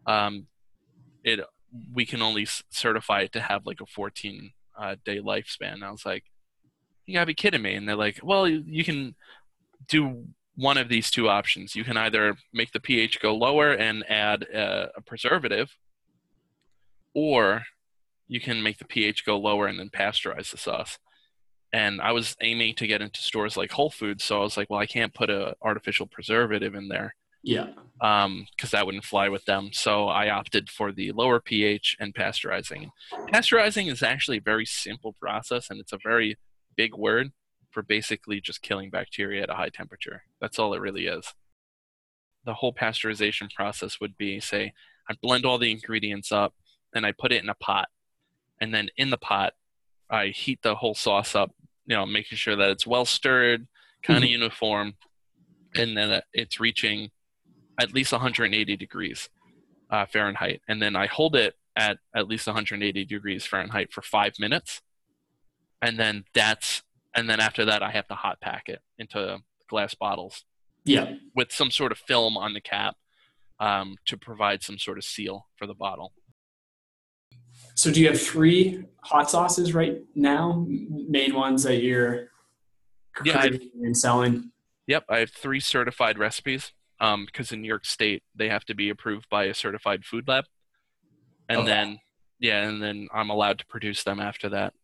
Um, 0.06 0.48
it 1.24 1.38
we 1.94 2.04
can 2.04 2.20
only 2.20 2.42
s- 2.42 2.64
certify 2.70 3.20
it 3.22 3.32
to 3.32 3.40
have 3.40 3.64
like 3.64 3.80
a 3.80 3.86
14 3.86 4.50
uh, 4.76 4.96
day 5.04 5.20
lifespan." 5.20 5.74
And 5.74 5.84
I 5.84 5.90
was 5.92 6.04
like, 6.04 6.24
"You 7.06 7.14
gotta 7.14 7.26
be 7.26 7.34
kidding 7.34 7.62
me!" 7.62 7.74
And 7.74 7.88
they're 7.88 7.94
like, 7.96 8.18
"Well, 8.22 8.46
you, 8.48 8.62
you 8.66 8.82
can 8.84 9.14
do 9.88 10.26
one 10.54 10.76
of 10.76 10.88
these 10.88 11.10
two 11.10 11.28
options. 11.28 11.74
You 11.74 11.84
can 11.84 11.96
either 11.96 12.36
make 12.52 12.72
the 12.72 12.80
pH 12.80 13.20
go 13.20 13.34
lower 13.34 13.72
and 13.72 14.04
add 14.08 14.42
a, 14.44 14.90
a 14.96 15.00
preservative, 15.00 15.76
or 17.14 17.62
you 18.28 18.40
can 18.40 18.62
make 18.62 18.78
the 18.78 18.84
pH 18.84 19.24
go 19.24 19.38
lower 19.38 19.66
and 19.66 19.78
then 19.78 19.90
pasteurize 19.90 20.50
the 20.50 20.56
sauce. 20.58 20.98
And 21.72 22.00
I 22.02 22.12
was 22.12 22.36
aiming 22.42 22.74
to 22.76 22.86
get 22.86 23.00
into 23.00 23.22
stores 23.22 23.56
like 23.56 23.72
Whole 23.72 23.90
Foods, 23.90 24.24
so 24.24 24.40
I 24.40 24.42
was 24.42 24.56
like, 24.56 24.68
well, 24.68 24.80
I 24.80 24.86
can't 24.86 25.14
put 25.14 25.30
a 25.30 25.54
artificial 25.62 26.06
preservative 26.06 26.74
in 26.74 26.88
there 26.88 27.14
Yeah. 27.42 27.68
um 28.02 28.46
because 28.54 28.70
that 28.72 28.84
wouldn't 28.84 29.04
fly 29.04 29.28
with 29.30 29.44
them. 29.46 29.70
So 29.72 30.08
I 30.08 30.28
opted 30.30 30.68
for 30.68 30.92
the 30.92 31.12
lower 31.12 31.40
pH 31.40 31.96
and 31.98 32.14
pasteurizing. 32.14 32.90
Pasteurizing 33.32 33.90
is 33.90 34.02
actually 34.02 34.38
a 34.38 34.42
very 34.42 34.66
simple 34.66 35.14
process, 35.14 35.70
and 35.70 35.80
it's 35.80 35.92
a 35.94 35.98
very 36.02 36.36
big 36.76 36.94
word 36.94 37.32
for 37.72 37.82
basically 37.82 38.40
just 38.40 38.62
killing 38.62 38.90
bacteria 38.90 39.42
at 39.42 39.50
a 39.50 39.54
high 39.54 39.70
temperature. 39.70 40.22
That's 40.40 40.58
all 40.58 40.74
it 40.74 40.80
really 40.80 41.06
is. 41.06 41.34
The 42.44 42.54
whole 42.54 42.72
pasteurization 42.74 43.52
process 43.52 44.00
would 44.00 44.16
be 44.16 44.40
say, 44.40 44.72
I 45.08 45.14
blend 45.20 45.44
all 45.44 45.58
the 45.58 45.70
ingredients 45.70 46.30
up 46.30 46.54
and 46.94 47.04
I 47.06 47.12
put 47.12 47.32
it 47.32 47.42
in 47.42 47.48
a 47.48 47.54
pot. 47.54 47.88
And 48.60 48.72
then 48.72 48.88
in 48.96 49.10
the 49.10 49.18
pot, 49.18 49.54
I 50.10 50.26
heat 50.28 50.60
the 50.62 50.76
whole 50.76 50.94
sauce 50.94 51.34
up, 51.34 51.52
you 51.86 51.96
know, 51.96 52.04
making 52.06 52.36
sure 52.36 52.54
that 52.56 52.70
it's 52.70 52.86
well 52.86 53.04
stirred, 53.04 53.66
kind 54.02 54.22
of 54.22 54.28
Mhm. 54.28 54.32
uniform, 54.32 54.96
and 55.74 55.96
then 55.96 56.22
it's 56.32 56.60
reaching 56.60 57.10
at 57.80 57.92
least 57.92 58.12
180 58.12 58.76
degrees 58.76 59.30
uh, 59.90 60.06
Fahrenheit. 60.06 60.62
And 60.68 60.80
then 60.80 60.94
I 60.96 61.06
hold 61.06 61.36
it 61.36 61.56
at 61.76 61.98
at 62.14 62.28
least 62.28 62.46
180 62.46 63.04
degrees 63.04 63.46
Fahrenheit 63.46 63.92
for 63.92 64.02
five 64.02 64.38
minutes. 64.38 64.82
And 65.80 65.98
then 65.98 66.24
that's, 66.34 66.82
and 67.14 67.28
then 67.28 67.40
after 67.40 67.64
that, 67.66 67.82
I 67.82 67.90
have 67.90 68.06
to 68.08 68.14
hot 68.14 68.40
pack 68.40 68.68
it 68.68 68.80
into 68.98 69.38
glass 69.68 69.94
bottles 69.94 70.44
Yeah. 70.84 71.14
with 71.34 71.52
some 71.52 71.70
sort 71.70 71.92
of 71.92 71.98
film 71.98 72.36
on 72.36 72.52
the 72.54 72.60
cap 72.60 72.96
um, 73.60 73.96
to 74.06 74.16
provide 74.16 74.62
some 74.62 74.78
sort 74.78 74.98
of 74.98 75.04
seal 75.04 75.46
for 75.56 75.66
the 75.66 75.74
bottle. 75.74 76.12
So 77.74 77.90
do 77.92 78.00
you 78.00 78.08
have 78.08 78.20
three 78.20 78.84
hot 79.02 79.30
sauces 79.30 79.72
right 79.74 79.98
now? 80.14 80.66
Main 80.68 81.34
ones 81.34 81.62
that 81.62 81.82
you're 81.82 82.28
Yeah, 83.24 83.46
and 83.82 83.96
selling? 83.96 84.50
Yep, 84.86 85.04
I 85.08 85.18
have 85.18 85.30
three 85.30 85.60
certified 85.60 86.18
recipes 86.18 86.72
because 86.98 87.50
in 87.52 87.62
New 87.62 87.68
York 87.68 87.84
State 87.84 88.22
they 88.34 88.48
have 88.48 88.64
to 88.66 88.74
be 88.74 88.88
approved 88.88 89.28
by 89.28 89.44
a 89.44 89.54
certified 89.54 90.04
food 90.04 90.28
lab, 90.28 90.44
and 91.48 91.60
Okay. 91.60 91.68
then 91.68 91.98
yeah, 92.38 92.68
and 92.68 92.82
then 92.82 93.08
I'm 93.14 93.30
allowed 93.30 93.58
to 93.60 93.66
produce 93.66 94.02
them 94.02 94.18
after 94.18 94.48
that. 94.50 94.74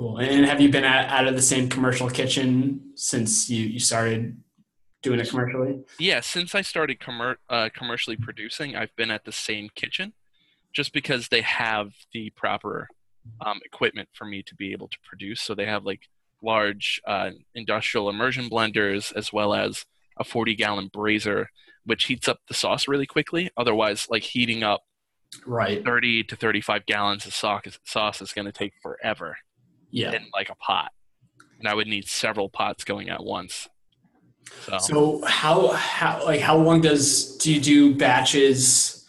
Cool. 0.00 0.16
And 0.16 0.46
have 0.46 0.62
you 0.62 0.70
been 0.70 0.84
at, 0.84 1.10
out 1.10 1.26
of 1.26 1.34
the 1.34 1.42
same 1.42 1.68
commercial 1.68 2.08
kitchen 2.08 2.80
since 2.94 3.50
you, 3.50 3.66
you 3.66 3.78
started 3.78 4.34
doing 5.02 5.20
it 5.20 5.28
commercially? 5.28 5.80
Yeah, 5.98 6.20
since 6.20 6.54
I 6.54 6.62
started 6.62 7.00
commer- 7.00 7.36
uh, 7.50 7.68
commercially 7.74 8.16
producing, 8.16 8.74
I've 8.74 8.96
been 8.96 9.10
at 9.10 9.26
the 9.26 9.32
same 9.32 9.68
kitchen, 9.74 10.14
just 10.72 10.94
because 10.94 11.28
they 11.28 11.42
have 11.42 11.92
the 12.14 12.30
proper 12.30 12.88
um, 13.44 13.60
equipment 13.62 14.08
for 14.14 14.24
me 14.24 14.42
to 14.44 14.54
be 14.54 14.72
able 14.72 14.88
to 14.88 14.96
produce. 15.04 15.42
So 15.42 15.54
they 15.54 15.66
have 15.66 15.84
like 15.84 16.08
large 16.42 17.02
uh, 17.06 17.32
industrial 17.54 18.08
immersion 18.08 18.48
blenders 18.48 19.14
as 19.14 19.34
well 19.34 19.52
as 19.52 19.84
a 20.16 20.24
40 20.24 20.54
gallon 20.54 20.88
brazier, 20.90 21.50
which 21.84 22.04
heats 22.04 22.26
up 22.26 22.40
the 22.48 22.54
sauce 22.54 22.88
really 22.88 23.06
quickly. 23.06 23.50
Otherwise, 23.54 24.06
like 24.08 24.22
heating 24.22 24.62
up 24.62 24.80
Right. 25.46 25.84
30 25.84 26.24
to 26.24 26.36
35 26.36 26.86
gallons 26.86 27.24
of 27.24 27.34
sauce 27.34 28.22
is 28.22 28.32
going 28.32 28.46
to 28.46 28.52
take 28.52 28.72
forever 28.82 29.36
Yeah. 29.90 30.12
in 30.12 30.26
like 30.32 30.48
a 30.50 30.54
pot. 30.54 30.92
And 31.58 31.68
I 31.68 31.74
would 31.74 31.86
need 31.86 32.08
several 32.08 32.48
pots 32.48 32.84
going 32.84 33.10
at 33.10 33.22
once. 33.22 33.68
So, 34.62 34.78
So 34.78 35.24
how 35.26 35.68
how 35.68 36.24
like 36.24 36.40
how 36.40 36.56
long 36.56 36.80
does 36.80 37.36
do 37.36 37.52
you 37.52 37.60
do 37.60 37.94
batches 37.94 39.06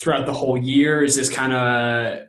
throughout 0.00 0.26
the 0.26 0.32
whole 0.32 0.56
year? 0.56 1.02
Is 1.02 1.16
this 1.16 1.28
kind 1.28 1.52
of 1.52 2.26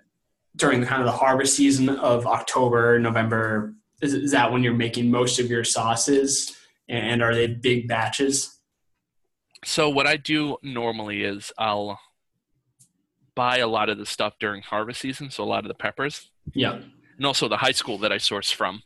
during 0.56 0.82
the 0.82 0.88
kind 0.88 1.02
of 1.02 1.06
the 1.06 1.12
harvest 1.12 1.56
season 1.56 1.90
of 1.90 2.26
October, 2.26 3.00
November? 3.00 3.74
Is, 4.02 4.14
is 4.14 4.32
that 4.32 4.52
when 4.52 4.64
you're 4.64 4.74
making 4.74 5.12
most 5.12 5.40
of 5.40 5.50
your 5.50 5.64
sauces? 5.64 6.56
And 6.90 7.22
are 7.24 7.34
they 7.34 7.48
big 7.48 7.88
batches? 7.88 8.52
so 9.64 9.90
what 9.90 10.06
I 10.06 10.16
do 10.18 10.58
normally 10.62 11.24
is 11.24 11.52
I'll 11.58 12.00
buy 13.34 13.58
a 13.58 13.68
lot 13.68 13.90
of 13.90 13.98
the 13.98 14.06
stuff 14.06 14.36
during 14.40 14.62
harvest 14.62 15.02
season. 15.02 15.32
So 15.32 15.44
a 15.44 15.46
lot 15.46 15.64
of 15.64 15.68
the 15.70 15.74
peppers 15.74 16.30
Yeah. 16.54 16.82
And 17.18 17.26
also 17.26 17.48
the 17.48 17.58
high 17.58 17.72
school 17.72 17.98
that 18.00 18.12
I 18.12 18.18
source 18.18 18.52
from, 18.52 18.82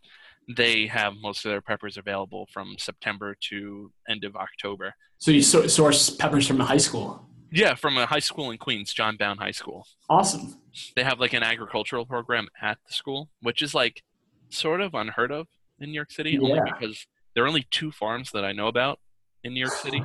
they 0.55 0.87
have 0.87 1.13
most 1.21 1.45
of 1.45 1.49
their 1.49 1.61
peppers 1.61 1.97
available 1.97 2.47
from 2.51 2.75
September 2.77 3.35
to 3.49 3.91
end 4.07 4.23
of 4.23 4.35
October. 4.35 4.93
So 5.17 5.31
you 5.31 5.41
so- 5.41 5.67
source 5.67 6.09
peppers 6.09 6.47
from 6.47 6.57
the 6.57 6.65
high 6.65 6.77
school. 6.77 7.25
Yeah, 7.51 7.73
from 7.73 7.97
a 7.97 8.05
high 8.05 8.19
school 8.19 8.51
in 8.51 8.59
Queens, 8.59 8.93
John 8.93 9.17
Bowne 9.17 9.37
High 9.39 9.51
School. 9.51 9.85
Awesome. 10.07 10.55
they 10.95 11.03
have 11.03 11.19
like 11.19 11.33
an 11.33 11.41
agricultural 11.41 12.05
program 12.05 12.47
at 12.61 12.77
the 12.87 12.93
school, 12.93 13.29
which 13.41 13.63
is 13.63 13.73
like 13.73 14.03
sort 14.49 14.81
of 14.81 14.93
unheard 14.93 15.31
of 15.31 15.47
in 15.79 15.89
New 15.89 15.95
York 15.95 16.11
City, 16.11 16.37
only 16.37 16.55
Yeah. 16.57 16.73
because 16.79 17.07
there 17.33 17.43
are 17.43 17.47
only 17.47 17.65
two 17.71 17.91
farms 17.91 18.31
that 18.31 18.45
I 18.45 18.51
know 18.51 18.67
about 18.67 18.99
in 19.43 19.53
New 19.55 19.59
York 19.61 19.73
City, 19.73 20.03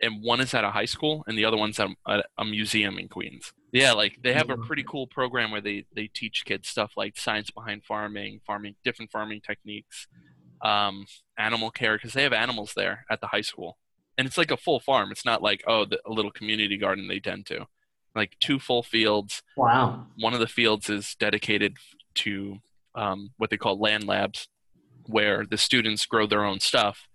and 0.00 0.22
one 0.22 0.40
is 0.40 0.54
at 0.54 0.64
a 0.64 0.70
high 0.70 0.86
school, 0.86 1.24
and 1.26 1.36
the 1.36 1.44
other 1.44 1.58
one's 1.58 1.78
at 1.78 1.90
a 2.38 2.44
museum 2.44 2.98
in 2.98 3.08
Queens. 3.08 3.52
Yeah, 3.72 3.92
like 3.92 4.18
they 4.22 4.32
have 4.32 4.48
a 4.50 4.56
pretty 4.56 4.84
cool 4.88 5.06
program 5.06 5.50
where 5.50 5.60
they 5.60 5.84
they 5.94 6.06
teach 6.06 6.44
kids 6.44 6.68
stuff 6.68 6.92
like 6.96 7.18
science 7.18 7.50
behind 7.50 7.84
farming, 7.84 8.40
farming 8.46 8.76
different 8.82 9.10
farming 9.10 9.42
techniques, 9.42 10.06
um, 10.62 11.04
animal 11.38 11.70
care 11.70 11.96
because 11.96 12.14
they 12.14 12.22
have 12.22 12.32
animals 12.32 12.72
there 12.74 13.04
at 13.10 13.20
the 13.20 13.26
high 13.26 13.42
school, 13.42 13.76
and 14.16 14.26
it's 14.26 14.38
like 14.38 14.50
a 14.50 14.56
full 14.56 14.80
farm. 14.80 15.10
It's 15.12 15.24
not 15.26 15.42
like 15.42 15.62
oh 15.66 15.84
the, 15.84 16.00
a 16.06 16.10
little 16.10 16.30
community 16.30 16.78
garden 16.78 17.08
they 17.08 17.20
tend 17.20 17.44
to, 17.46 17.66
like 18.14 18.36
two 18.40 18.58
full 18.58 18.82
fields 18.82 19.42
Wow. 19.56 20.06
one 20.16 20.32
of 20.34 20.40
the 20.40 20.46
fields 20.46 20.88
is 20.88 21.14
dedicated 21.18 21.76
to 22.14 22.58
um, 22.94 23.30
what 23.36 23.50
they 23.50 23.56
call 23.58 23.78
land 23.78 24.04
labs, 24.04 24.48
where 25.06 25.44
the 25.44 25.58
students 25.58 26.06
grow 26.06 26.26
their 26.26 26.44
own 26.44 26.58
stuff 26.60 27.06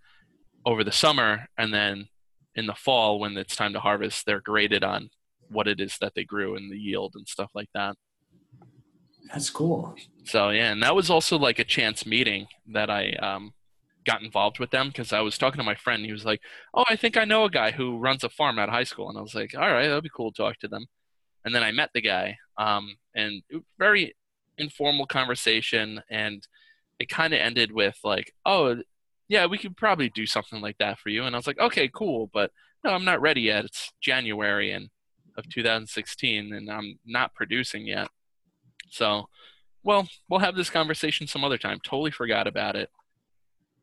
over 0.66 0.84
the 0.84 0.92
summer, 0.92 1.48
and 1.58 1.74
then 1.74 2.08
in 2.56 2.68
the 2.68 2.76
fall, 2.76 3.20
when 3.20 3.36
it's 3.38 3.56
time 3.56 3.74
to 3.74 3.80
harvest, 3.80 4.26
they're 4.26 4.40
graded 4.40 4.84
on 4.84 5.10
what 5.54 5.68
it 5.68 5.80
is 5.80 5.98
that 6.02 6.14
they 6.16 6.24
grew 6.24 6.56
and 6.56 6.72
the 6.72 6.78
yield 6.78 7.14
and 7.16 7.28
stuff 7.28 7.52
like 7.54 7.70
that. 7.74 7.96
That's 9.32 9.50
cool. 9.50 9.96
So 10.26 10.50
yeah, 10.50 10.72
and 10.72 10.84
that 10.84 10.96
was 10.96 11.10
also 11.10 11.38
like 11.38 11.60
a 11.60 11.64
chance 11.64 12.06
meeting 12.06 12.48
that 12.68 12.90
I 12.90 13.12
um, 13.14 13.54
got 14.06 14.22
involved 14.22 14.60
with 14.60 14.72
them 14.72 14.90
because 14.90 15.14
I 15.14 15.22
was 15.22 15.38
talking 15.38 15.58
to 15.58 15.64
my 15.64 15.76
friend. 15.76 16.06
He 16.06 16.12
was 16.12 16.26
like, 16.26 16.42
"Oh, 16.74 16.84
I 16.88 16.96
think 16.96 17.18
I 17.18 17.26
know 17.26 17.46
a 17.46 17.50
guy 17.50 17.72
who 17.72 17.98
runs 17.98 18.24
a 18.24 18.30
farm 18.30 18.60
at 18.60 18.70
high 18.70 18.84
school," 18.84 19.10
and 19.10 19.18
I 19.18 19.22
was 19.22 19.36
like, 19.36 19.56
"All 19.56 19.72
right, 19.72 19.88
that'd 19.88 20.04
be 20.04 20.10
cool 20.16 20.32
to 20.32 20.38
talk 20.38 20.60
to 20.60 20.68
them." 20.68 20.86
And 21.46 21.54
then 21.54 21.64
I 21.64 21.72
met 21.72 21.90
the 21.94 22.02
guy, 22.02 22.38
um, 22.58 22.96
and 23.16 23.42
it 23.50 23.56
was 23.56 23.64
very 23.80 24.16
informal 24.58 25.08
conversation, 25.08 26.02
and 26.10 26.46
it 27.00 27.10
kind 27.10 27.34
of 27.34 27.40
ended 27.40 27.72
with 27.72 27.98
like, 28.04 28.34
"Oh, 28.46 28.78
yeah, 29.30 29.46
we 29.46 29.58
could 29.58 29.78
probably 29.78 30.10
do 30.10 30.26
something 30.26 30.62
like 30.62 30.78
that 30.80 31.00
for 31.00 31.10
you." 31.10 31.24
And 31.24 31.36
I 31.36 31.40
was 31.40 31.48
like, 31.48 31.60
"Okay, 31.60 31.90
cool, 31.94 32.30
but 32.34 32.52
no, 32.84 32.92
I'm 32.92 33.06
not 33.06 33.22
ready 33.22 33.42
yet. 33.42 33.66
It's 33.66 33.92
January 34.02 34.72
and 34.72 34.90
of 35.38 35.50
2016, 35.50 36.54
and 36.54 36.70
I'm 36.72 37.00
not 37.06 37.34
producing 37.36 37.86
yet." 37.88 38.10
So 38.90 39.30
well, 39.86 40.08
we'll 40.30 40.40
have 40.40 40.56
this 40.56 40.70
conversation 40.70 41.28
some 41.28 41.44
other 41.44 41.58
time. 41.58 41.80
Totally 41.84 42.12
forgot 42.12 42.48
about 42.48 42.78
it. 42.78 42.90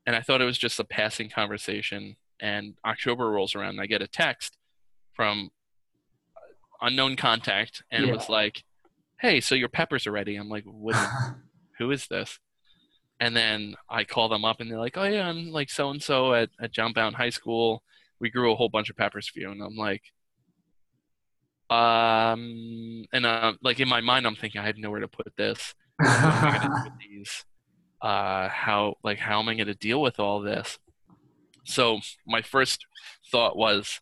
And 0.07 0.17
I 0.17 0.23
thought 0.23 0.41
it 0.41 0.47
was 0.47 0.57
just 0.57 0.81
a 0.81 0.85
passing 0.85 1.29
conversation. 1.29 2.17
And 2.41 2.77
October 2.87 3.31
rolls 3.31 3.55
around, 3.55 3.71
and 3.73 3.81
I 3.83 3.87
get 3.87 4.01
a 4.01 4.07
text 4.09 4.57
from 5.13 5.51
unknown 6.81 7.17
contact, 7.17 7.83
and 7.91 8.05
Yeah. 8.07 8.13
it 8.13 8.17
was 8.17 8.29
like, 8.31 8.65
"Hey, 9.21 9.41
so 9.43 9.55
your 9.55 9.69
peppers 9.69 10.07
are 10.07 10.13
ready." 10.13 10.37
I'm 10.37 10.49
like, 10.49 10.65
"What? 10.65 10.95
who 11.79 11.91
is 11.91 12.07
this?" 12.07 12.39
And 13.19 13.37
then 13.37 13.75
I 13.91 14.05
call 14.05 14.31
them 14.31 14.47
up, 14.47 14.61
and 14.61 14.71
they're 14.71 14.79
like, 14.79 14.97
"Oh 14.97 15.05
yeah, 15.05 15.29
I'm 15.29 15.51
like 15.51 15.69
so 15.69 15.91
and 15.91 16.03
so 16.03 16.33
at 16.33 16.49
at 16.59 16.73
John 16.73 16.95
Bowne 16.95 17.13
High 17.15 17.29
School. 17.31 17.83
We 18.19 18.31
grew 18.31 18.51
a 18.53 18.57
whole 18.57 18.71
bunch 18.71 18.89
of 18.89 18.97
peppers 18.97 19.29
for 19.29 19.39
you." 19.41 19.51
And 19.51 19.63
I'm 19.63 19.77
like, 19.77 20.05
um, 21.71 23.05
and 23.13 23.25
uh, 23.25 23.55
like 23.63 23.81
in 23.81 23.89
my 23.89 24.01
mind, 24.01 24.27
I'm 24.27 24.37
thinking 24.37 24.61
I 24.61 24.67
have 24.67 24.77
nowhere 24.77 25.01
to 25.01 25.09
put 25.09 25.33
this 25.37 25.75
what 25.97 26.09
am 26.09 26.45
I 26.45 26.59
gonna 26.59 26.85
do 26.85 26.91
with 26.91 26.99
these? 27.09 27.45
Uh, 28.03 28.49
how 28.49 28.95
like 29.05 29.19
how 29.19 29.39
am 29.41 29.49
I 29.49 29.55
gonna 29.55 29.75
deal 29.75 30.01
with 30.01 30.19
all 30.19 30.41
this? 30.41 30.79
So 31.65 32.01
my 32.27 32.43
first 32.43 32.85
thought 33.31 33.57
was, 33.57 34.01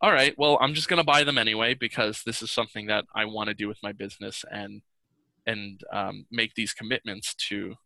all 0.00 0.12
right, 0.12 0.34
well 0.36 0.58
I'm 0.60 0.74
just 0.74 0.88
gonna 0.88 1.04
buy 1.04 1.24
them 1.24 1.38
anyway 1.38 1.74
because 1.74 2.22
this 2.26 2.42
is 2.42 2.50
something 2.50 2.86
that 2.86 3.04
I 3.14 3.24
want 3.24 3.48
to 3.48 3.54
do 3.54 3.68
with 3.68 3.78
my 3.82 3.92
business 3.92 4.44
and 4.50 4.82
and 5.46 5.80
um, 5.92 6.26
make 6.30 6.54
these 6.54 6.74
commitments 6.74 7.34
to 7.48 7.76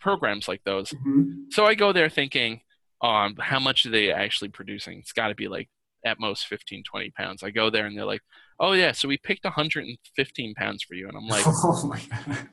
programs 0.00 0.46
like 0.46 0.62
those. 0.64 0.92
Mhm. 0.92 1.46
So 1.50 1.66
I 1.66 1.74
go 1.74 1.92
there 1.92 2.08
thinking, 2.08 2.60
um, 3.02 3.34
how 3.40 3.58
much 3.58 3.84
are 3.84 3.90
they 3.90 4.12
actually 4.12 4.50
producing? 4.50 5.00
It's 5.00 5.12
got 5.12 5.28
to 5.28 5.34
be 5.34 5.48
like 5.48 5.68
at 6.04 6.20
most 6.20 6.46
15, 6.46 6.82
20 6.84 7.10
pounds. 7.10 7.42
I 7.42 7.50
go 7.50 7.70
there 7.70 7.86
and 7.86 7.96
they're 7.96 8.04
like, 8.04 8.22
oh 8.60 8.72
yeah, 8.72 8.92
so 8.92 9.08
we 9.08 9.18
picked 9.18 9.44
115 9.44 10.54
pounds 10.54 10.82
for 10.82 10.94
you, 10.94 11.08
and 11.08 11.16
I'm 11.16 11.26
like 11.28 11.44
oh 11.46 11.86
my 11.86 12.00
god. 12.00 12.48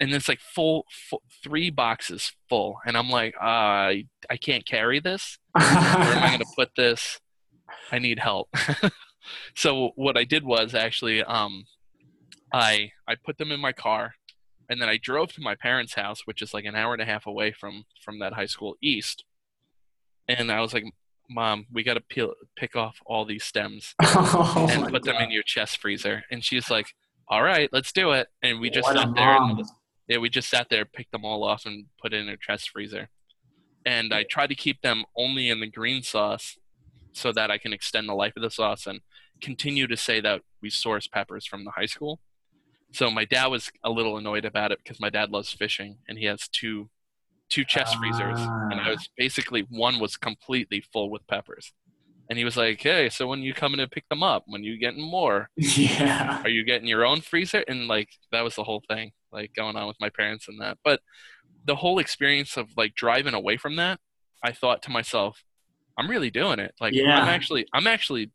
and 0.00 0.12
it's 0.12 0.28
like 0.28 0.40
full, 0.40 0.86
full 1.08 1.22
three 1.42 1.70
boxes 1.70 2.32
full 2.48 2.78
and 2.84 2.96
i'm 2.96 3.08
like 3.08 3.34
uh, 3.40 3.44
i 3.44 4.04
i 4.28 4.36
can't 4.36 4.66
carry 4.66 4.98
this 4.98 5.38
where 5.52 5.64
am 5.64 6.22
i 6.22 6.26
going 6.28 6.38
to 6.40 6.46
put 6.56 6.70
this 6.76 7.20
i 7.92 7.98
need 7.98 8.18
help 8.18 8.48
so 9.54 9.90
what 9.94 10.16
i 10.16 10.24
did 10.24 10.44
was 10.44 10.74
actually 10.74 11.22
um 11.22 11.64
I 12.52 12.90
I 13.08 13.14
put 13.14 13.38
them 13.38 13.50
in 13.50 13.60
my 13.60 13.72
car, 13.72 14.14
and 14.68 14.80
then 14.80 14.88
I 14.88 14.98
drove 15.02 15.32
to 15.32 15.40
my 15.40 15.54
parents' 15.54 15.94
house, 15.94 16.26
which 16.26 16.42
is 16.42 16.52
like 16.52 16.64
an 16.64 16.74
hour 16.74 16.92
and 16.92 17.02
a 17.02 17.06
half 17.06 17.26
away 17.26 17.52
from 17.52 17.84
from 18.04 18.18
that 18.18 18.34
high 18.34 18.46
school 18.46 18.76
east. 18.82 19.24
And 20.28 20.52
I 20.52 20.60
was 20.60 20.74
like, 20.74 20.84
"Mom, 21.32 21.66
we 21.72 21.82
got 21.82 21.94
to 21.94 22.00
peel 22.00 22.34
pick 22.56 22.76
off 22.76 22.98
all 23.06 23.24
these 23.24 23.44
stems 23.44 23.94
Oh 24.02 24.68
and 24.70 24.88
put 24.88 25.04
them 25.04 25.16
in 25.16 25.30
your 25.30 25.42
chest 25.42 25.78
freezer." 25.80 26.24
And 26.30 26.44
she's 26.44 26.70
like, 26.70 26.94
"All 27.28 27.42
right, 27.42 27.68
let's 27.72 27.92
do 27.92 28.12
it." 28.12 28.28
And 28.42 28.60
we 28.60 28.70
just 28.70 28.86
What 28.86 28.96
sat 28.96 29.14
there. 29.14 29.36
And, 29.36 29.64
yeah, 30.08 30.18
we 30.18 30.28
just 30.28 30.50
sat 30.50 30.68
there, 30.68 30.84
picked 30.84 31.12
them 31.12 31.24
all 31.24 31.44
off, 31.44 31.64
and 31.64 31.86
put 32.00 32.12
it 32.12 32.20
in 32.20 32.28
her 32.28 32.36
chest 32.36 32.70
freezer. 32.70 33.08
And 33.84 34.12
I 34.12 34.24
tried 34.24 34.48
to 34.48 34.54
keep 34.54 34.82
them 34.82 35.04
only 35.16 35.48
in 35.48 35.60
the 35.60 35.66
green 35.66 36.02
sauce 36.02 36.58
so 37.12 37.32
that 37.32 37.50
I 37.50 37.58
can 37.58 37.72
extend 37.72 38.08
the 38.08 38.14
life 38.14 38.34
of 38.36 38.42
the 38.42 38.50
sauce 38.50 38.86
and 38.86 39.00
continue 39.40 39.86
to 39.86 39.96
say 39.96 40.20
that 40.20 40.42
we 40.60 40.70
source 40.70 41.06
peppers 41.06 41.46
from 41.46 41.64
the 41.64 41.72
high 41.72 41.86
school. 41.86 42.20
So 42.92 43.10
my 43.10 43.24
dad 43.24 43.46
was 43.46 43.70
a 43.82 43.90
little 43.90 44.16
annoyed 44.16 44.44
about 44.44 44.70
it 44.70 44.78
because 44.82 45.00
my 45.00 45.10
dad 45.10 45.30
loves 45.30 45.52
fishing 45.52 45.98
and 46.08 46.18
he 46.18 46.26
has 46.26 46.48
two 46.48 46.90
two 47.52 47.64
chest 47.64 47.96
freezers 47.98 48.38
and 48.70 48.80
I 48.80 48.86
Ah. 48.86 48.90
was 48.94 49.08
basically 49.16 49.62
one 49.68 49.98
was 50.04 50.16
completely 50.16 50.80
full 50.92 51.08
with 51.10 51.26
peppers. 51.26 51.72
And 52.30 52.38
he 52.38 52.44
was 52.44 52.56
like, 52.56 52.80
"Hey, 52.80 53.10
so 53.10 53.26
when 53.26 53.40
you 53.42 53.52
coming 53.52 53.78
to 53.78 53.86
pick 53.88 54.08
them 54.08 54.22
up? 54.22 54.44
When 54.46 54.62
you 54.64 54.78
getting 54.78 55.02
more? 55.18 55.50
Yeah. 55.58 56.40
are 56.44 56.48
you 56.56 56.64
getting 56.64 56.88
your 56.88 57.04
own 57.04 57.20
freezer 57.20 57.62
and 57.68 57.88
like 57.88 58.08
that 58.32 58.42
was 58.42 58.54
the 58.56 58.64
whole 58.64 58.82
thing 58.88 59.12
like 59.32 59.50
going 59.54 59.76
on 59.76 59.86
with 59.86 60.00
my 60.00 60.08
parents 60.10 60.48
and 60.48 60.60
that 60.62 60.78
but 60.84 61.00
the 61.70 61.76
whole 61.76 61.98
experience 61.98 62.56
of 62.56 62.66
like 62.76 62.94
driving 62.94 63.34
away 63.40 63.56
from 63.56 63.76
that 63.76 63.96
i 64.42 64.50
thought 64.60 64.82
to 64.82 64.90
myself 64.90 65.34
i'm 65.98 66.08
really 66.14 66.30
doing 66.30 66.58
it 66.66 66.72
like 66.80 66.92
Yeah. 66.94 67.18
i'm 67.20 67.28
actually 67.36 67.66
i'm 67.72 67.86
actually 67.86 68.30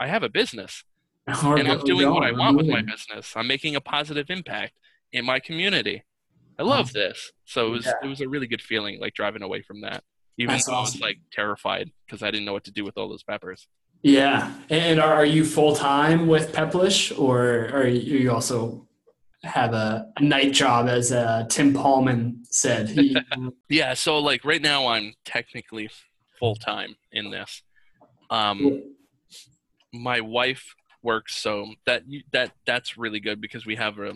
i 0.00 0.06
have 0.14 0.22
a 0.24 0.28
business 0.40 0.84
and 1.26 1.66
i'm 1.70 1.80
doing 1.92 2.08
what 2.14 2.24
i 2.24 2.32
want 2.32 2.56
with 2.56 2.66
my 2.76 2.82
business 2.82 3.32
i'm 3.36 3.46
making 3.54 3.74
a 3.76 3.80
positive 3.80 4.26
impact 4.30 4.72
in 5.12 5.24
my 5.24 5.38
community 5.48 6.02
i 6.58 6.62
love 6.62 6.92
this 6.92 7.32
so 7.44 7.66
it 7.68 7.70
was 7.70 7.86
Yeah. 7.86 7.92
it 8.04 8.08
was 8.08 8.20
a 8.20 8.28
really 8.28 8.46
good 8.46 8.62
feeling 8.62 9.00
like 9.00 9.14
driving 9.14 9.42
away 9.42 9.62
from 9.62 9.80
that 9.82 10.02
even 10.38 10.54
That's 10.54 10.66
though 10.66 10.74
i 10.74 10.80
was 10.80 11.00
like 11.00 11.18
terrified 11.32 11.90
because 12.06 12.22
i 12.22 12.30
didn't 12.30 12.44
know 12.46 12.52
what 12.52 12.64
to 12.64 12.70
do 12.72 12.84
with 12.84 12.96
all 12.98 13.08
those 13.08 13.22
peppers 13.22 13.66
Yeah. 14.02 14.52
And 14.70 15.00
are, 15.00 15.12
are 15.12 15.24
you 15.26 15.44
full 15.44 15.74
time 15.74 16.28
with 16.28 16.52
Peplish 16.52 17.10
or 17.18 17.68
are 17.76 17.88
you 17.88 18.30
also 18.30 18.86
have 19.42 19.72
a, 19.74 20.06
a 20.16 20.22
night 20.22 20.52
job 20.52 20.88
as 20.88 21.10
uh, 21.10 21.46
Tim 21.48 21.72
Paulman 21.74 22.44
said? 22.44 22.88
He, 22.96 23.16
Yeah, 23.68 23.94
so 23.94 24.18
like 24.30 24.44
right 24.44 24.62
now 24.62 24.86
I'm 24.86 25.14
technically 25.24 25.90
full 26.38 26.54
time 26.54 26.94
in 27.10 27.30
this. 27.32 27.62
Um, 28.30 28.60
my 29.92 30.20
wife 30.20 30.74
works, 31.02 31.36
so 31.36 31.52
that 31.86 32.02
that 32.32 32.52
that's 32.66 32.96
really 32.96 33.20
good 33.20 33.40
because 33.40 33.64
we 33.66 33.76
have 33.76 33.98
a 33.98 34.12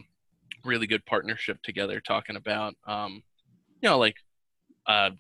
really 0.65 0.87
good 0.87 1.05
partnership 1.07 1.63
together, 1.63 2.01
talking 2.01 2.37
about 2.37 2.75
um, 2.87 3.23
you 3.81 3.89
know 3.89 3.99
like 3.99 4.17
uh, 4.87 5.11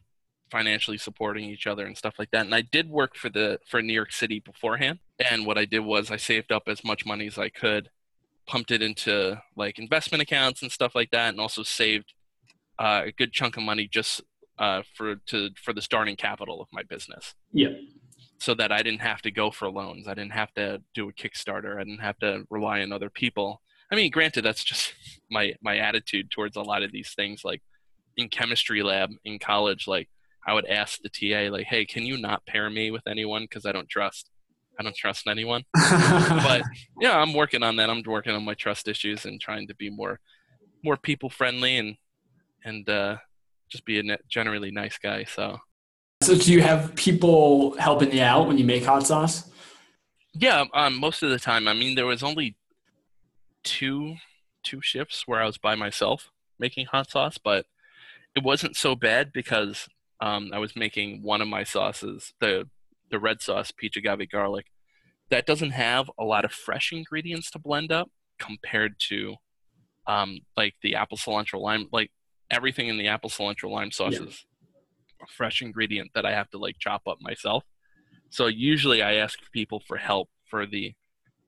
financially 0.50 0.98
supporting 0.98 1.44
each 1.44 1.66
other 1.66 1.86
and 1.86 1.96
stuff 1.96 2.14
like 2.18 2.30
that. 2.30 2.44
And 2.44 2.54
I 2.54 2.60
did 2.60 2.90
work 2.90 3.16
for 3.16 3.28
the 3.28 3.58
for 3.66 3.82
New 3.82 3.94
York 3.94 4.12
City 4.12 4.40
beforehand, 4.40 5.00
and 5.30 5.46
what 5.46 5.58
I 5.58 5.64
did 5.64 5.80
was 5.80 6.10
I 6.10 6.16
saved 6.16 6.52
up 6.52 6.64
as 6.66 6.84
much 6.84 7.06
money 7.06 7.26
as 7.26 7.38
I 7.38 7.48
could, 7.48 7.90
pumped 8.46 8.70
it 8.70 8.82
into 8.82 9.40
like 9.56 9.78
investment 9.78 10.22
accounts 10.22 10.62
and 10.62 10.70
stuff 10.70 10.94
like 10.94 11.10
that, 11.10 11.30
and 11.30 11.40
also 11.40 11.62
saved 11.62 12.12
uh, 12.78 13.02
a 13.06 13.12
good 13.12 13.32
chunk 13.32 13.56
of 13.56 13.62
money 13.62 13.88
just 13.90 14.20
uh, 14.58 14.82
for 14.94 15.16
to 15.26 15.50
for 15.56 15.72
the 15.72 15.82
starting 15.82 16.16
capital 16.16 16.60
of 16.60 16.68
my 16.72 16.82
business. 16.82 17.34
Yeah. 17.52 17.68
So 18.38 18.54
that 18.54 18.72
I 18.72 18.82
didn't 18.82 19.02
have 19.02 19.22
to 19.22 19.30
go 19.30 19.50
for 19.50 19.70
loans. 19.70 20.08
I 20.08 20.14
didn't 20.14 20.32
have 20.32 20.52
to 20.54 20.82
do 20.94 21.08
a 21.08 21.12
Kickstarter. 21.12 21.76
I 21.76 21.84
didn't 21.84 22.00
have 22.00 22.18
to 22.18 22.44
rely 22.50 22.82
on 22.82 22.92
other 22.92 23.08
people. 23.08 23.62
I 23.92 23.96
mean, 23.96 24.10
granted, 24.10 24.42
that's 24.42 24.64
just 24.64 24.94
my 25.30 25.52
my 25.62 25.78
attitude 25.78 26.30
towards 26.30 26.56
a 26.56 26.62
lot 26.62 26.82
of 26.82 26.90
these 26.90 27.12
things. 27.14 27.44
Like 27.44 27.62
in 28.16 28.28
chemistry 28.28 28.82
lab 28.82 29.10
in 29.24 29.38
college, 29.38 29.86
like 29.86 30.08
I 30.46 30.54
would 30.54 30.66
ask 30.66 30.98
the 31.02 31.10
TA, 31.10 31.52
like, 31.52 31.66
"Hey, 31.66 31.84
can 31.84 32.04
you 32.04 32.16
not 32.18 32.46
pair 32.46 32.68
me 32.70 32.90
with 32.90 33.06
anyone 33.06 33.42
because 33.42 33.66
I 33.66 33.72
don't 33.72 33.88
trust, 33.88 34.30
I 34.80 34.82
don't 34.82 34.96
trust 34.96 35.26
anyone." 35.28 35.64
But 35.74 36.62
yeah, 37.00 37.18
I'm 37.18 37.34
working 37.34 37.62
on 37.62 37.76
that. 37.76 37.90
I'm 37.90 38.02
working 38.04 38.34
on 38.34 38.44
my 38.44 38.54
trust 38.54 38.88
issues 38.88 39.26
and 39.26 39.40
trying 39.40 39.68
to 39.68 39.74
be 39.74 39.90
more 39.90 40.18
more 40.82 40.96
people 40.96 41.30
friendly 41.30 41.76
and 41.76 41.96
and 42.64 42.88
uh, 42.88 43.16
just 43.68 43.84
be 43.84 43.98
a 43.98 44.02
ne- 44.02 44.24
generally 44.28 44.70
nice 44.70 44.98
guy. 44.98 45.24
So 45.24 45.58
so 46.22 46.34
do 46.36 46.52
you 46.52 46.62
have 46.62 46.94
people 46.94 47.76
helping 47.78 48.12
you 48.12 48.22
out 48.22 48.46
when 48.46 48.56
you 48.56 48.64
make 48.64 48.84
hot 48.84 49.06
sauce? 49.06 49.50
yeah, 50.34 50.64
um, 50.72 50.98
most 50.98 51.22
of 51.22 51.30
the 51.30 51.38
time. 51.38 51.68
I 51.68 51.74
mean, 51.74 51.94
there 51.94 52.06
was 52.06 52.22
only 52.22 52.56
two 53.64 54.16
two 54.62 54.80
shifts 54.80 55.24
where 55.26 55.40
I 55.40 55.46
was 55.46 55.58
by 55.58 55.74
myself 55.74 56.30
making 56.58 56.86
hot 56.86 57.10
sauce, 57.10 57.38
but 57.38 57.66
it 58.36 58.42
wasn't 58.44 58.76
so 58.76 58.94
bad 58.94 59.32
because 59.32 59.88
um, 60.20 60.50
I 60.54 60.58
was 60.58 60.76
making 60.76 61.22
one 61.22 61.40
of 61.42 61.48
my 61.48 61.64
sauces, 61.64 62.32
the 62.40 62.68
the 63.10 63.18
red 63.18 63.42
sauce, 63.42 63.70
peach 63.70 63.96
agave 63.96 64.30
garlic. 64.30 64.66
That 65.30 65.46
doesn't 65.46 65.70
have 65.72 66.10
a 66.18 66.24
lot 66.24 66.44
of 66.44 66.52
fresh 66.52 66.92
ingredients 66.92 67.50
to 67.52 67.58
blend 67.58 67.90
up 67.92 68.10
compared 68.38 68.94
to 69.08 69.36
um, 70.06 70.40
like 70.56 70.74
the 70.82 70.94
apple 70.94 71.18
cilantro 71.18 71.60
lime. 71.60 71.88
Like 71.92 72.10
everything 72.50 72.88
in 72.88 72.98
the 72.98 73.08
apple 73.08 73.30
cilantro 73.30 73.70
lime 73.70 73.90
sauce 73.90 74.14
Yeah. 74.14 74.26
is 74.26 74.46
a 75.22 75.26
fresh 75.26 75.62
ingredient 75.62 76.10
that 76.14 76.24
I 76.26 76.32
have 76.32 76.50
to 76.50 76.58
like 76.58 76.76
chop 76.78 77.02
up 77.06 77.18
myself. 77.20 77.64
So 78.30 78.46
usually 78.46 79.02
I 79.02 79.14
ask 79.14 79.38
people 79.52 79.82
for 79.86 79.96
help 79.96 80.28
for 80.48 80.66
the 80.66 80.94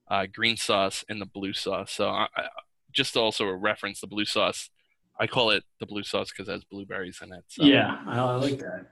uh, 0.08 0.26
green 0.32 0.56
sauce 0.56 1.04
and 1.08 1.20
the 1.20 1.26
blue 1.26 1.52
sauce. 1.52 1.92
So 1.92 2.08
I, 2.08 2.28
I, 2.36 2.48
just 2.92 3.16
also 3.16 3.50
reference 3.50 4.00
the 4.00 4.06
blue 4.06 4.24
sauce, 4.24 4.70
I 5.18 5.26
call 5.26 5.50
it 5.50 5.64
the 5.80 5.86
blue 5.86 6.04
sauce 6.04 6.30
because 6.30 6.48
it 6.48 6.52
has 6.52 6.64
blueberries 6.64 7.20
in 7.22 7.32
it. 7.32 7.44
So. 7.48 7.64
Yeah, 7.64 7.98
I, 8.06 8.20
like 8.36 8.58
that. 8.58 8.86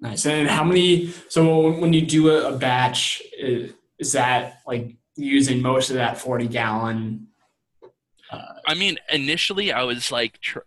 Nice. 0.00 0.26
And 0.26 0.48
how 0.48 0.64
many? 0.64 1.12
So 1.28 1.70
when- 1.70 1.92
you 1.92 2.02
do 2.06 2.30
a, 2.30 2.54
a 2.54 2.56
batch, 2.56 3.22
is, 3.38 3.72
is 3.98 4.12
that 4.12 4.60
like 4.66 4.96
using 5.16 5.62
most 5.62 5.90
of 5.90 5.96
that 5.96 6.18
forty 6.18 6.46
gallon? 6.48 7.28
I 8.66 8.74
mean, 8.74 8.98
initially 9.10 9.72
I 9.72 9.84
was 9.84 10.10
like, 10.10 10.40
tr- 10.40 10.58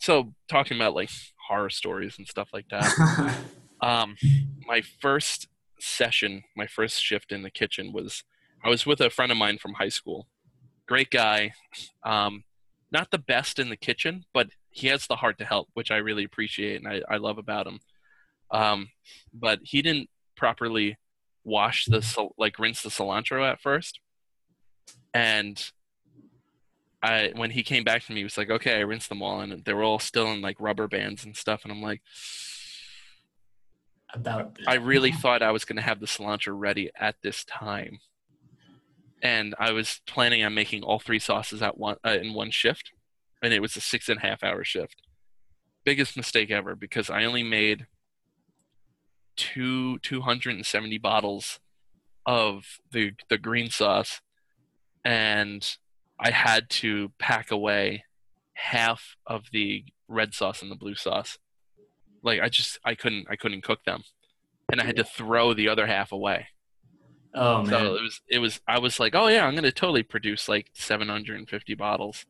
so 0.00 0.34
talking 0.48 0.76
about 0.76 0.94
like 0.94 1.10
horror 1.48 1.70
stories 1.70 2.16
and 2.18 2.26
stuff 2.26 2.48
like 2.52 2.68
that. 2.70 3.36
um, 3.80 4.16
my 4.66 4.82
first 5.00 5.46
session, 5.78 6.42
my 6.56 6.66
first 6.66 7.02
shift 7.02 7.30
in 7.32 7.42
the 7.42 7.50
kitchen 7.50 7.92
was 7.92 8.24
I 8.64 8.68
was 8.68 8.86
with 8.86 9.00
a 9.00 9.10
friend 9.10 9.30
of 9.30 9.38
mine 9.38 9.58
from 9.58 9.74
high 9.74 9.90
school. 9.90 10.26
Great 10.86 11.10
guy. 11.10 11.52
Um, 12.02 12.44
not 12.90 13.10
the 13.10 13.18
best 13.18 13.58
in 13.58 13.68
the 13.68 13.76
kitchen, 13.76 14.24
but 14.32 14.48
he 14.70 14.88
has 14.88 15.06
the 15.06 15.16
heart 15.16 15.38
to 15.38 15.44
help, 15.44 15.68
which 15.74 15.90
I 15.90 15.96
really 15.98 16.24
appreciate 16.24 16.82
and 16.82 16.88
I, 16.88 17.02
I 17.08 17.18
love 17.18 17.38
about 17.38 17.66
him. 17.66 17.80
Um, 18.50 18.90
but 19.32 19.60
he 19.62 19.82
didn't 19.82 20.08
properly 20.36 20.96
wash 21.44 21.84
the 21.84 22.30
like 22.38 22.58
rinse 22.58 22.82
the 22.82 22.88
cilantro 22.88 23.48
at 23.48 23.60
first, 23.60 24.00
and 25.12 25.62
I 27.02 27.32
when 27.34 27.50
he 27.50 27.62
came 27.62 27.84
back 27.84 28.04
to 28.04 28.12
me, 28.12 28.20
he 28.20 28.24
was 28.24 28.38
like, 28.38 28.50
"Okay, 28.50 28.76
I 28.76 28.80
rinsed 28.80 29.08
them 29.08 29.22
all, 29.22 29.40
and 29.40 29.64
they 29.64 29.74
were 29.74 29.82
all 29.82 29.98
still 29.98 30.30
in 30.32 30.40
like 30.40 30.56
rubber 30.58 30.88
bands 30.88 31.24
and 31.24 31.36
stuff." 31.36 31.64
And 31.64 31.72
I'm 31.72 31.82
like, 31.82 32.00
About 34.12 34.58
I 34.66 34.74
really 34.74 35.12
thought 35.22 35.42
I 35.42 35.50
was 35.50 35.64
going 35.64 35.76
to 35.76 35.82
have 35.82 36.00
the 36.00 36.06
cilantro 36.06 36.54
ready 36.56 36.90
at 36.98 37.16
this 37.22 37.44
time, 37.44 37.98
and 39.24 39.54
I 39.58 39.72
was 39.72 40.02
planning 40.06 40.44
on 40.44 40.54
making 40.54 40.82
all 40.82 40.98
three 40.98 41.18
sauces 41.18 41.62
at 41.62 41.78
one 41.78 41.96
uh, 42.06 42.18
in 42.20 42.34
one 42.34 42.50
shift, 42.50 42.92
and 43.42 43.54
it 43.54 43.62
was 43.62 43.74
a 43.74 43.80
six 43.80 44.08
and 44.10 44.18
a 44.18 44.26
half 44.26 44.44
hour 44.44 44.62
shift. 44.62 45.02
Biggest 45.84 46.16
mistake 46.16 46.50
ever 46.50 46.76
because 46.76 47.08
I 47.08 47.24
only 47.24 47.42
made 47.42 47.86
two 49.36 49.98
270 50.00 50.98
bottles 50.98 51.58
of 52.26 52.78
the 52.92 53.12
the 53.30 53.38
green 53.38 53.70
sauce, 53.70 54.20
and 55.04 55.76
I 56.20 56.30
had 56.30 56.68
to 56.70 57.10
pack 57.18 57.50
away 57.50 58.04
half 58.52 59.16
of 59.26 59.44
the 59.52 59.86
red 60.06 60.34
sauce 60.34 60.60
and 60.60 60.70
the 60.70 60.76
blue 60.76 60.94
sauce. 60.94 61.38
Like 62.22 62.40
I 62.40 62.50
just 62.50 62.78
I 62.84 62.94
couldn't 62.94 63.26
I 63.30 63.36
couldn't 63.36 63.64
cook 63.64 63.84
them, 63.84 64.02
and 64.70 64.82
I 64.82 64.84
had 64.84 64.96
to 64.96 65.04
throw 65.04 65.54
the 65.54 65.68
other 65.70 65.86
half 65.86 66.12
away. 66.12 66.48
Oh 67.34 67.62
man, 67.62 67.70
So 67.70 67.94
it 67.96 68.02
was 68.02 68.20
it 68.28 68.38
was 68.38 68.60
I 68.66 68.78
was 68.78 69.00
like, 69.00 69.14
oh 69.14 69.28
yeah, 69.28 69.46
I'm 69.46 69.54
gonna 69.54 69.72
totally 69.72 70.02
produce 70.02 70.48
like 70.48 70.70
750 70.74 71.74
bottles, 71.74 72.24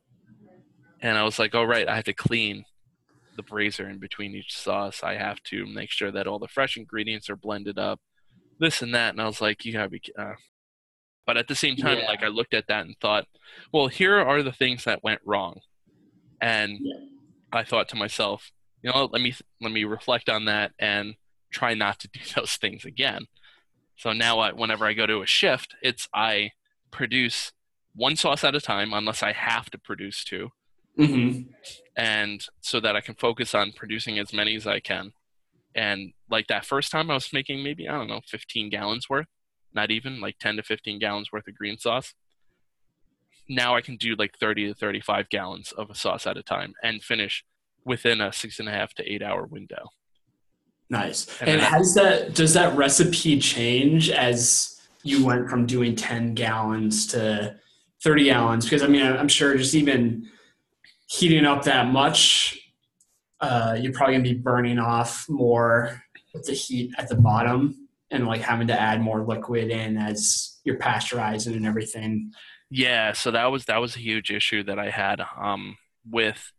and 1.01 1.17
I 1.19 1.23
was 1.25 1.39
like, 1.39 1.55
oh 1.55 1.65
right, 1.65 1.89
I 1.89 1.97
have 1.97 2.05
to 2.05 2.13
clean 2.15 2.65
the 3.37 3.43
brazier 3.43 3.89
in 3.89 3.99
between 3.99 4.35
each 4.35 4.57
sauce. 4.57 5.03
I 5.03 5.15
have 5.17 5.43
to 5.45 5.67
make 5.67 5.91
sure 5.91 6.11
that 6.13 6.27
all 6.27 6.39
the 6.39 6.49
fresh 6.49 6.77
ingredients 6.77 7.29
are 7.29 7.37
blended 7.37 7.79
up, 7.79 8.01
this 8.61 8.81
and 8.83 8.95
that. 8.95 9.11
And 9.15 9.21
I 9.21 9.27
was 9.27 9.41
like, 9.41 9.65
you 9.65 9.73
gotta 9.73 9.89
be. 9.91 10.03
Uh. 10.19 10.35
But 11.27 11.39
at 11.39 11.49
the 11.49 11.55
same 11.55 11.77
time, 11.77 11.99
Yeah. 11.99 12.07
like 12.07 12.23
I 12.23 12.29
looked 12.29 12.53
at 12.55 12.67
that 12.69 12.85
and 12.85 12.95
thought, 13.01 13.25
well, 13.73 13.87
here 13.89 14.17
are 14.17 14.43
the 14.43 14.53
things 14.53 14.85
that 14.85 15.03
went 15.03 15.21
wrong, 15.25 15.61
and 16.41 16.79
Yeah. 16.81 16.95
I 17.53 17.65
thought 17.65 17.89
to 17.91 17.97
myself, 17.97 18.51
you 18.83 18.91
know, 18.93 19.09
let 19.13 19.23
me 19.23 19.35
let 19.61 19.73
me 19.73 19.85
reflect 19.85 20.29
on 20.29 20.45
that 20.47 20.73
and 20.79 21.15
try 21.51 21.75
not 21.75 21.99
to 22.01 22.09
do 22.13 22.21
those 22.37 22.57
things 22.57 22.85
again. 22.85 23.27
So 23.97 24.13
now, 24.13 24.41
I, 24.41 24.53
whenever 24.53 24.87
I 24.87 24.93
go 24.93 25.07
to 25.07 25.23
a 25.23 25.27
shift, 25.27 25.75
it's 25.83 26.09
I 26.15 26.51
produce 26.91 27.53
one 27.95 28.17
sauce 28.17 28.45
at 28.45 28.55
a 28.55 28.61
time 28.61 28.93
unless 28.93 29.23
I 29.23 29.33
have 29.33 29.71
to 29.71 29.79
produce 29.79 30.25
two, 30.25 30.51
hmm 30.97 31.43
and 31.97 32.45
so 32.61 32.81
that 32.81 32.97
I 32.97 33.01
can 33.01 33.15
focus 33.15 33.55
on 33.55 33.73
producing 33.73 34.19
as 34.19 34.33
many 34.33 34.57
as 34.57 34.67
I 34.67 34.81
can. 34.81 35.13
And 35.75 36.13
like 36.29 36.49
that 36.49 36.65
first 36.65 36.91
time, 36.91 37.11
I 37.11 37.15
was 37.15 37.33
making 37.33 37.63
maybe 37.63 37.89
I 37.89 37.93
don't 37.93 38.09
know 38.09 38.21
15 38.27 38.71
gallons 38.71 39.09
worth, 39.09 39.27
not 39.73 39.91
even 39.91 40.21
like 40.21 40.39
10 40.39 40.57
to 40.57 40.63
15 40.63 40.99
gallons 40.99 41.31
worth 41.33 41.47
of 41.49 41.55
green 41.55 41.79
sauce. 41.79 42.15
Now 43.49 43.77
I 43.77 43.81
can 43.81 43.97
do 43.97 44.15
like 44.17 44.37
30 44.39 44.69
to 44.69 44.75
35 44.75 45.29
gallons 45.29 45.73
of 45.73 45.91
a 45.91 45.95
sauce 45.95 46.27
at 46.27 46.37
a 46.37 46.43
time 46.43 46.75
and 46.83 47.03
finish 47.03 47.45
within 47.85 48.21
a 48.21 48.33
six 48.33 48.59
and 48.59 48.69
a 48.69 48.73
half 48.73 48.95
to 48.95 49.13
eight 49.13 49.23
hour 49.23 49.45
window. 49.45 49.89
Nice. 50.91 51.27
And 51.41 51.51
And 51.51 51.61
has 51.61 51.95
that 51.95 52.35
does 52.35 52.55
that 52.55 52.77
recipe 52.77 53.39
change 53.39 54.11
as 54.11 54.81
you 55.03 55.25
went 55.25 55.49
from 55.49 55.67
doing 55.67 55.97
10 55.97 56.35
gallons 56.35 57.07
to 57.09 57.57
30 58.03 58.25
gallons? 58.25 58.65
Because 58.65 58.83
I 58.83 58.87
mean, 58.87 59.03
I'm 59.03 59.29
sure 59.29 59.57
just 59.57 59.75
even 59.75 60.29
heating 61.07 61.45
up 61.45 61.65
that 61.65 61.87
much, 61.87 62.59
uh, 63.41 63.77
you're 63.81 63.93
probably 63.93 64.15
gonna 64.15 64.25
be 64.25 64.35
burning 64.35 64.79
off 64.79 65.27
more 65.29 66.03
with 66.33 66.45
the 66.47 66.53
heat 66.53 66.93
at 66.99 67.09
the 67.09 67.17
bottom 67.17 67.89
and 68.11 68.27
like 68.27 68.41
having 68.41 68.67
to 68.69 68.79
add 68.79 69.01
more 69.01 69.25
liquid 69.25 69.71
in 69.71 69.97
as 69.97 70.59
you're 70.65 70.79
pasteurizing 70.79 71.57
and 71.57 71.67
everything. 71.67 72.33
Yeah, 72.71 73.13
so 73.13 73.31
that 73.31 73.47
was 73.47 73.67
that 73.67 73.81
was 73.81 73.97
a 73.97 74.01
huge 74.01 74.31
issue 74.31 74.65
that 74.65 74.79
I 74.79 74.91
had 74.91 75.21
um, 75.41 75.77
with 76.09 76.53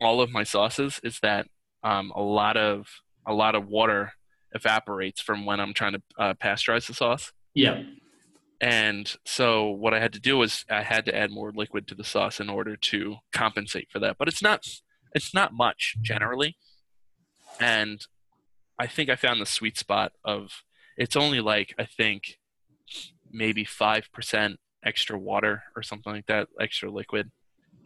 all 0.00 0.20
of 0.20 0.30
my 0.30 0.44
sauces 0.44 1.00
is 1.02 1.18
that 1.20 1.46
um, 1.82 2.12
a 2.14 2.22
lot 2.22 2.56
of 2.56 2.86
a 3.30 3.34
lot 3.34 3.54
of 3.54 3.66
water 3.68 4.12
evaporates 4.52 5.20
from 5.20 5.46
when 5.46 5.60
I'm 5.60 5.72
trying 5.72 5.92
to 5.94 6.02
uh, 6.18 6.34
pasteurize 6.34 6.86
the 6.86 6.94
sauce, 6.94 7.32
Yep. 7.54 7.84
and 8.60 9.16
so 9.24 9.70
what 9.70 9.94
I 9.94 10.00
had 10.00 10.12
to 10.14 10.20
do 10.20 10.36
was 10.36 10.64
I 10.68 10.82
had 10.82 11.04
to 11.06 11.16
add 11.16 11.30
more 11.30 11.52
liquid 11.54 11.86
to 11.88 11.94
the 11.94 12.04
sauce 12.04 12.40
in 12.40 12.50
order 12.50 12.76
to 12.76 13.16
compensate 13.32 13.88
for 13.90 14.00
that. 14.00 14.16
But 14.18 14.28
it's 14.28 14.42
not 14.42 14.66
it's 15.14 15.32
not 15.32 15.52
much 15.52 15.96
generally, 16.02 16.56
and 17.60 18.04
I 18.78 18.86
think 18.86 19.08
I 19.10 19.16
found 19.16 19.40
the 19.40 19.46
sweet 19.46 19.76
spot 19.78 20.12
of 20.24 20.62
it's 20.96 21.16
only 21.16 21.40
like 21.40 21.74
I 21.78 21.84
think 21.84 22.38
maybe 23.30 23.64
five 23.64 24.08
percent 24.12 24.58
extra 24.84 25.18
water 25.18 25.62
or 25.76 25.82
something 25.82 26.12
like 26.12 26.26
that, 26.26 26.48
extra 26.60 26.90
liquid, 26.90 27.30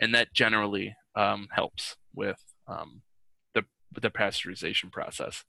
and 0.00 0.14
that 0.14 0.33
generally 0.33 0.94
um, 1.16 1.48
helps 1.52 1.96
with 2.14 2.40
um, 2.68 3.02
the 3.94 4.00
the 4.00 4.11
pasteurization 4.11 4.90
process. 4.90 5.44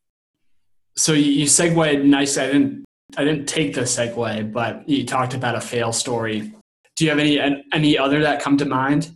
So 0.97 1.13
you, 1.13 1.31
you 1.31 1.47
segued 1.47 2.05
nice. 2.05 2.37
I 2.37 2.47
didn't 2.47 2.85
I 3.17 3.23
didn't 3.23 3.47
take 3.47 3.75
the 3.75 3.81
segue, 3.81 4.51
but 4.51 4.87
you 4.87 5.05
talked 5.05 5.33
about 5.33 5.55
a 5.55 5.61
fail 5.61 5.91
story. 5.91 6.53
Do 6.95 7.03
you 7.03 7.09
have 7.09 7.19
any 7.19 7.39
any 7.73 7.97
other 7.97 8.21
that 8.21 8.41
come 8.41 8.57
to 8.57 8.65
mind? 8.65 9.15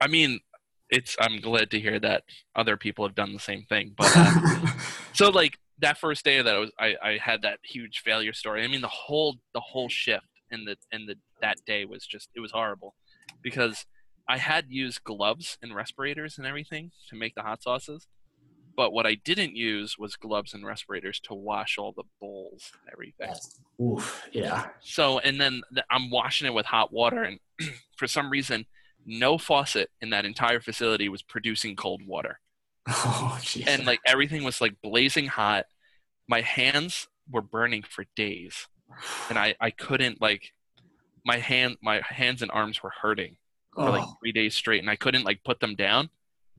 I 0.00 0.06
mean, 0.06 0.40
it's 0.90 1.16
I'm 1.20 1.40
glad 1.40 1.70
to 1.72 1.80
hear 1.80 1.98
that 2.00 2.24
other 2.54 2.76
people 2.76 3.06
have 3.06 3.14
done 3.14 3.32
the 3.32 3.40
same 3.40 3.64
thing, 3.68 3.94
but 3.96 4.10
uh, 4.14 4.66
so 5.12 5.30
like 5.30 5.58
that 5.80 5.98
first 5.98 6.24
day 6.24 6.40
that 6.42 6.54
I 6.54 6.58
was 6.58 6.70
I, 6.78 6.94
I 7.02 7.18
had 7.18 7.42
that 7.42 7.58
huge 7.62 8.02
failure 8.04 8.32
story. 8.32 8.64
I 8.64 8.68
mean, 8.68 8.80
the 8.80 8.88
whole 8.88 9.36
the 9.54 9.60
whole 9.60 9.88
shift 9.88 10.26
in 10.50 10.64
the 10.64 10.76
in 10.92 11.06
the 11.06 11.16
that 11.42 11.58
day 11.66 11.84
was 11.84 12.06
just 12.06 12.30
it 12.34 12.40
was 12.40 12.52
horrible 12.52 12.94
because 13.42 13.86
I 14.28 14.38
had 14.38 14.66
used 14.68 15.04
gloves 15.04 15.58
and 15.62 15.74
respirators 15.74 16.38
and 16.38 16.46
everything 16.46 16.92
to 17.08 17.16
make 17.16 17.34
the 17.34 17.42
hot 17.42 17.62
sauces. 17.62 18.06
But 18.78 18.92
what 18.92 19.06
I 19.06 19.16
didn't 19.16 19.56
use 19.56 19.98
was 19.98 20.14
gloves 20.14 20.54
and 20.54 20.64
respirators 20.64 21.18
to 21.24 21.34
wash 21.34 21.78
all 21.78 21.90
the 21.90 22.04
bowls 22.20 22.70
and 22.80 22.92
everything. 22.92 23.34
Oof, 23.82 24.22
yeah. 24.30 24.68
So, 24.78 25.18
and 25.18 25.40
then 25.40 25.62
th- 25.74 25.84
I'm 25.90 26.10
washing 26.10 26.46
it 26.46 26.54
with 26.54 26.64
hot 26.64 26.92
water, 26.92 27.24
and 27.24 27.40
for 27.96 28.06
some 28.06 28.30
reason, 28.30 28.66
no 29.04 29.36
faucet 29.36 29.90
in 30.00 30.10
that 30.10 30.24
entire 30.24 30.60
facility 30.60 31.08
was 31.08 31.22
producing 31.22 31.74
cold 31.74 32.06
water. 32.06 32.38
Oh, 32.90 33.36
jeez. 33.40 33.66
And 33.66 33.84
like 33.84 33.98
everything 34.06 34.44
was 34.44 34.60
like 34.60 34.80
blazing 34.80 35.26
hot. 35.26 35.66
My 36.28 36.42
hands 36.42 37.08
were 37.28 37.42
burning 37.42 37.82
for 37.82 38.04
days, 38.14 38.68
and 39.28 39.36
I 39.36 39.56
I 39.60 39.70
couldn't 39.70 40.20
like 40.20 40.52
my 41.24 41.38
hand 41.38 41.78
my 41.82 42.00
hands 42.08 42.42
and 42.42 42.50
arms 42.52 42.80
were 42.80 42.92
hurting 43.02 43.38
for 43.74 43.90
like 43.90 44.04
oh. 44.04 44.14
three 44.20 44.32
days 44.32 44.54
straight, 44.54 44.80
and 44.80 44.88
I 44.88 44.94
couldn't 44.94 45.24
like 45.24 45.42
put 45.42 45.58
them 45.58 45.74
down, 45.74 46.10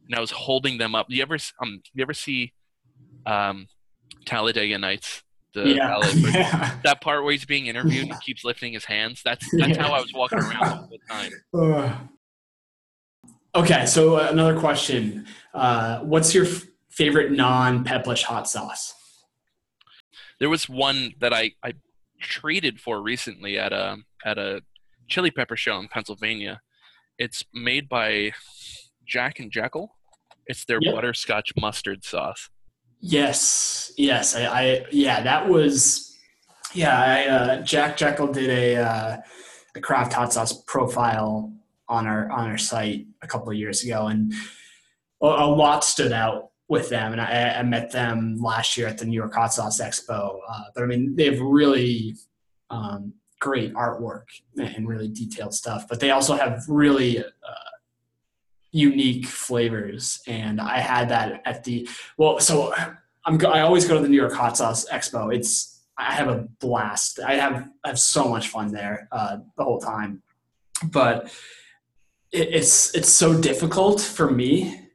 and 0.08 0.16
I 0.16 0.20
was 0.20 0.32
holding 0.32 0.78
them 0.78 0.96
up. 0.96 1.08
You 1.10 1.22
ever 1.22 1.38
um 1.62 1.82
you 1.94 2.02
ever 2.02 2.14
see 2.14 2.54
um 3.26 3.68
Talladega 4.26 4.78
Nights 4.78 5.24
the 5.54 5.70
yeah. 5.70 6.00
yeah. 6.16 6.78
that 6.84 7.02
part 7.02 7.24
where 7.24 7.32
he's 7.32 7.46
being 7.46 7.66
interviewed 7.66 8.04
and 8.04 8.14
he 8.14 8.20
keeps 8.22 8.44
lifting 8.44 8.74
his 8.74 8.86
hands. 8.86 9.22
That's 9.24 9.46
that's 9.58 9.78
how 9.78 9.92
I 9.92 10.00
was 10.00 10.14
walking 10.14 10.40
around 10.40 10.90
the 10.90 11.00
time. 11.10 11.32
Ugh. 11.54 11.92
Okay, 13.56 13.88
so 13.88 14.18
uh, 14.18 14.28
another 14.32 14.60
question: 14.60 15.26
uh, 15.56 16.02
What's 16.02 16.36
your 16.36 16.46
f- 16.46 16.68
favorite 16.92 17.32
non-Peplish 17.32 18.22
hot 18.22 18.48
sauce? 18.48 18.94
There 20.40 20.50
was 20.50 20.70
one 20.70 21.16
that 21.20 21.34
I 21.34 21.54
I 21.64 21.74
traded 22.22 22.80
for 22.80 23.02
recently 23.02 23.58
at 23.58 23.74
a 23.74 23.98
at 24.24 24.38
a 24.38 24.62
chili 25.08 25.32
pepper 25.32 25.58
show 25.58 25.80
in 25.80 25.88
Pennsylvania. 25.88 26.62
It's 27.18 27.44
made 27.52 27.90
by 27.90 28.34
Jack 29.10 29.40
and 29.40 29.52
Jekyll. 29.52 29.96
It's 30.46 30.66
their 30.66 30.80
Yep. 30.82 30.96
butterscotch 30.96 31.54
mustard 31.60 32.04
sauce. 32.04 32.50
Yes, 33.02 33.92
yes, 33.98 34.36
I, 34.36 34.46
I 34.46 34.86
yeah, 34.92 35.22
that 35.24 35.48
was 35.48 36.18
yeah. 36.74 37.02
I, 37.02 37.28
uh, 37.28 37.62
Jack 37.62 37.98
Jekyll 37.98 38.28
did 38.28 38.50
a 38.50 38.76
uh, 38.78 39.18
a 39.76 39.80
craft 39.82 40.14
hot 40.14 40.34
sauce 40.34 40.62
profile 40.64 41.54
on 41.88 42.08
our 42.08 42.30
on 42.32 42.50
our 42.50 42.58
site 42.58 43.08
a 43.22 43.28
couple 43.28 43.50
of 43.50 43.56
years 43.56 43.84
ago, 43.84 44.08
and 44.08 44.34
a, 45.22 45.26
a 45.26 45.48
lot 45.48 45.84
stood 45.84 46.12
out 46.12 46.50
with 46.68 46.90
them. 46.90 47.14
And 47.14 47.22
I, 47.22 47.56
I 47.60 47.64
met 47.64 47.92
them 47.92 48.38
last 48.40 48.78
year 48.78 48.88
at 48.88 48.98
the 48.98 49.06
New 49.06 49.16
York 49.16 49.34
Hot 49.34 49.54
Sauce 49.54 49.82
Expo. 49.82 50.40
Uh, 50.48 50.64
but 50.76 50.84
I 50.84 50.88
mean, 50.88 51.16
they 51.16 51.26
have 51.26 51.40
really 51.40 52.16
um, 52.70 53.14
great 53.40 53.74
artwork 53.74 54.26
and 54.58 54.88
really 54.88 55.08
detailed 55.08 55.54
stuff. 55.54 55.88
But 55.90 56.00
they 56.00 56.12
also 56.12 56.36
have 56.36 56.64
really 56.68 57.20
uh, 57.20 57.69
unique 58.72 59.26
flavors, 59.26 60.22
and 60.28 60.62
I 60.62 60.80
had 60.80 61.10
that 61.10 61.42
at 61.46 61.64
the 61.64 61.88
well, 62.18 62.40
so 62.40 62.74
I'm 63.26 63.46
I 63.46 63.62
always 63.62 63.88
go 63.88 63.96
to 63.96 64.02
the 64.02 64.10
New 64.10 64.18
York 64.18 64.34
Hot 64.34 64.58
Sauce 64.58 64.90
Expo. 64.90 65.34
It's 65.34 65.82
I 65.98 66.14
have 66.14 66.30
a 66.30 66.48
blast. 66.60 67.20
I 67.20 67.36
have 67.36 67.68
I 67.84 67.90
have 67.90 68.00
so 68.00 68.28
much 68.30 68.50
fun 68.50 68.72
there 68.72 69.08
uh, 69.12 69.38
the 69.58 69.64
whole 69.64 69.80
time, 69.80 70.22
but 70.84 71.26
it, 72.32 72.50
it's 72.54 72.96
it's 72.96 73.10
so 73.10 73.40
difficult 73.40 74.02
for 74.02 74.32
me 74.32 74.88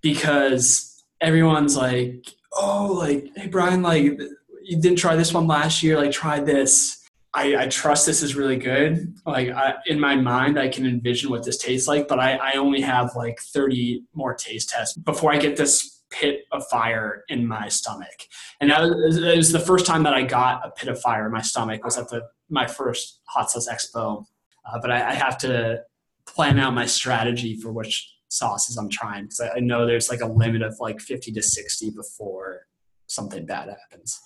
because 0.00 1.02
everyone's 1.20 1.76
like, 1.76 2.26
oh, 2.52 2.96
like 2.98 3.30
hey 3.36 3.46
Brian, 3.46 3.82
like 3.82 4.20
you 4.62 4.80
didn't 4.80 4.98
try 4.98 5.16
this 5.16 5.32
one 5.32 5.46
last 5.46 5.82
year, 5.82 5.96
like 5.96 6.12
try 6.12 6.40
this. 6.40 7.01
I, 7.34 7.56
I 7.56 7.66
trust 7.66 8.04
this 8.04 8.22
is 8.22 8.36
really 8.36 8.58
good. 8.58 9.14
Like 9.24 9.48
I, 9.48 9.76
in 9.86 9.98
my 9.98 10.16
mind, 10.16 10.58
I 10.58 10.68
can 10.68 10.86
envision 10.86 11.30
what 11.30 11.44
this 11.44 11.56
tastes 11.56 11.88
like, 11.88 12.06
but 12.06 12.20
I, 12.20 12.34
I 12.36 12.52
only 12.56 12.82
have 12.82 13.16
like 13.16 13.40
30 13.40 14.04
more 14.14 14.34
taste 14.34 14.68
tests 14.68 14.96
before 14.96 15.32
I 15.32 15.38
get 15.38 15.56
this 15.56 16.02
pit 16.10 16.44
of 16.52 16.66
fire 16.68 17.24
in 17.28 17.46
my 17.46 17.68
stomach. 17.68 18.28
And 18.60 18.70
that 18.70 18.82
was, 18.82 19.16
it 19.16 19.36
was 19.36 19.50
the 19.50 19.58
first 19.58 19.86
time 19.86 20.02
that 20.02 20.12
I 20.12 20.22
got 20.22 20.66
a 20.66 20.70
pit 20.70 20.90
of 20.90 21.00
fire 21.00 21.24
in 21.24 21.32
my 21.32 21.40
stomach 21.40 21.82
was 21.84 21.96
at 21.96 22.08
the 22.10 22.28
my 22.50 22.66
first 22.66 23.20
hot 23.24 23.50
sauce 23.50 23.68
expo. 23.68 24.26
Uh, 24.70 24.78
but 24.80 24.90
I, 24.90 25.10
I 25.10 25.14
have 25.14 25.38
to 25.38 25.82
plan 26.26 26.58
out 26.58 26.74
my 26.74 26.86
strategy 26.86 27.56
for 27.56 27.72
which 27.72 28.14
sauces 28.28 28.76
I'm 28.76 28.90
trying 28.90 29.24
because 29.24 29.40
I, 29.40 29.56
I 29.56 29.60
know 29.60 29.86
there's 29.86 30.10
like 30.10 30.20
a 30.20 30.26
limit 30.26 30.60
of 30.60 30.78
like 30.80 31.00
50 31.00 31.32
to 31.32 31.42
60 31.42 31.90
before 31.90 32.66
something 33.06 33.46
bad 33.46 33.68
happens. 33.68 34.20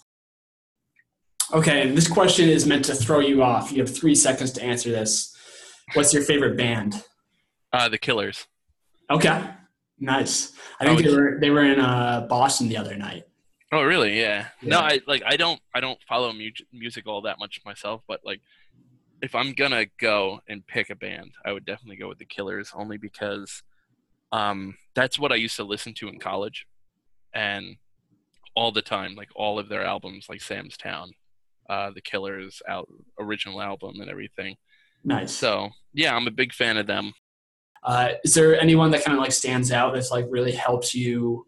Okay, 1.53 1.91
this 1.91 2.09
question 2.09 2.49
is 2.49 2.67
meant 2.67 2.85
to 2.87 2.95
throw 2.95 3.21
you 3.21 3.43
off. 3.43 3.71
You 3.73 3.79
have 3.81 3.95
three 3.95 4.15
seconds 4.15 4.53
to 4.53 4.63
answer 4.63 4.91
this. 4.91 5.35
What's 5.95 6.13
your 6.13 6.23
favorite 6.23 6.57
band? 6.57 7.03
Uh, 7.73 7.89
the 7.89 7.99
Killers. 7.99 8.47
Okay, 9.11 9.49
nice. 10.01 10.53
I 10.81 10.87
think 10.87 11.01
Oh, 11.01 11.03
they 11.03 11.15
were 11.17 11.39
they 11.41 11.51
were 11.51 11.63
in 11.65 11.79
uh, 11.79 12.27
Boston 12.29 12.69
the 12.69 12.77
other 12.77 12.97
night. 12.97 13.25
Oh, 13.73 13.83
really? 13.83 14.19
Yeah. 14.19 14.49
No, 14.63 14.79
I 14.81 15.01
like 15.07 15.23
I 15.25 15.37
don't 15.37 15.61
I 15.75 15.81
don't 15.81 15.99
follow 16.09 16.33
mu- 16.33 16.51
music 16.73 17.07
all 17.07 17.23
that 17.23 17.39
much 17.39 17.61
myself, 17.65 18.03
but 18.09 18.21
like 18.25 18.41
if 19.23 19.35
I'm 19.35 19.53
gonna 19.53 19.87
go 20.01 20.41
and 20.49 20.67
pick 20.67 20.91
a 20.91 20.97
band, 20.97 21.33
I 21.45 21.53
would 21.53 21.65
definitely 21.65 21.97
go 21.97 22.09
with 22.09 22.19
the 22.19 22.25
Killers, 22.25 22.73
only 22.75 22.97
because 22.99 23.63
um, 24.33 24.77
that's 24.95 25.19
what 25.19 25.31
I 25.33 25.37
used 25.37 25.57
to 25.57 25.65
listen 25.65 25.95
to 25.95 26.09
in 26.09 26.19
college, 26.19 26.67
and 27.33 27.77
all 28.55 28.73
the 28.73 28.83
time, 28.83 29.15
like 29.15 29.29
all 29.37 29.59
of 29.59 29.69
their 29.69 29.85
albums, 29.85 30.27
like 30.29 30.41
Sam's 30.43 30.77
Town, 30.77 31.13
uh, 31.69 31.91
the 31.95 32.01
Killers' 32.01 32.63
al- 32.69 32.89
original 33.19 33.61
album, 33.61 34.01
and 34.01 34.11
everything. 34.11 34.57
Nice. 35.05 35.33
So 35.33 35.71
yeah, 35.93 36.15
I'm 36.15 36.27
a 36.27 36.33
big 36.33 36.53
fan 36.53 36.77
of 36.77 36.87
them. 36.87 37.13
Uh, 37.83 38.13
is 38.25 38.35
there 38.35 38.61
anyone 38.61 38.91
that 38.91 39.05
kind 39.05 39.17
of 39.17 39.23
like 39.23 39.33
stands 39.33 39.71
out 39.71 39.95
that's 39.95 40.11
like 40.11 40.27
really 40.29 40.53
helps 40.53 40.95
you 40.95 41.47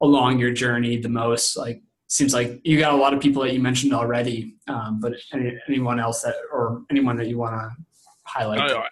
along 0.00 0.38
your 0.38 0.52
journey 0.52 0.96
the 0.96 1.08
most? 1.08 1.56
Like, 1.56 1.82
seems 2.08 2.32
like 2.32 2.60
you 2.64 2.78
got 2.78 2.94
a 2.94 2.96
lot 2.96 3.12
of 3.12 3.20
people 3.20 3.42
that 3.42 3.52
you 3.52 3.60
mentioned 3.60 3.92
already, 3.92 4.56
um, 4.68 5.00
but 5.00 5.14
any, 5.32 5.58
anyone 5.68 6.00
else 6.00 6.22
that 6.22 6.36
or 6.52 6.82
anyone 6.90 7.16
that 7.16 7.26
you 7.26 7.36
want 7.36 7.54
to 7.54 7.70
highlight. 8.24 8.70
Oh, 8.70 8.84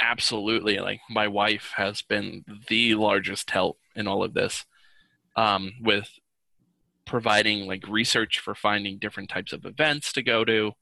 absolutely. 0.00 0.78
Like 0.78 1.00
my 1.10 1.28
wife 1.28 1.72
has 1.76 2.00
been 2.00 2.44
the 2.68 2.94
largest 2.94 3.50
help 3.50 3.78
in 3.94 4.06
all 4.06 4.22
of 4.22 4.32
this, 4.32 4.64
um, 5.36 5.72
with 5.82 6.08
providing 7.10 7.66
like 7.66 7.86
research 7.88 8.38
for 8.38 8.54
finding 8.54 8.96
different 8.98 9.28
types 9.28 9.52
of 9.52 9.66
events 9.66 10.12
to 10.14 10.22
go 10.22 10.44
to, 10.44 10.72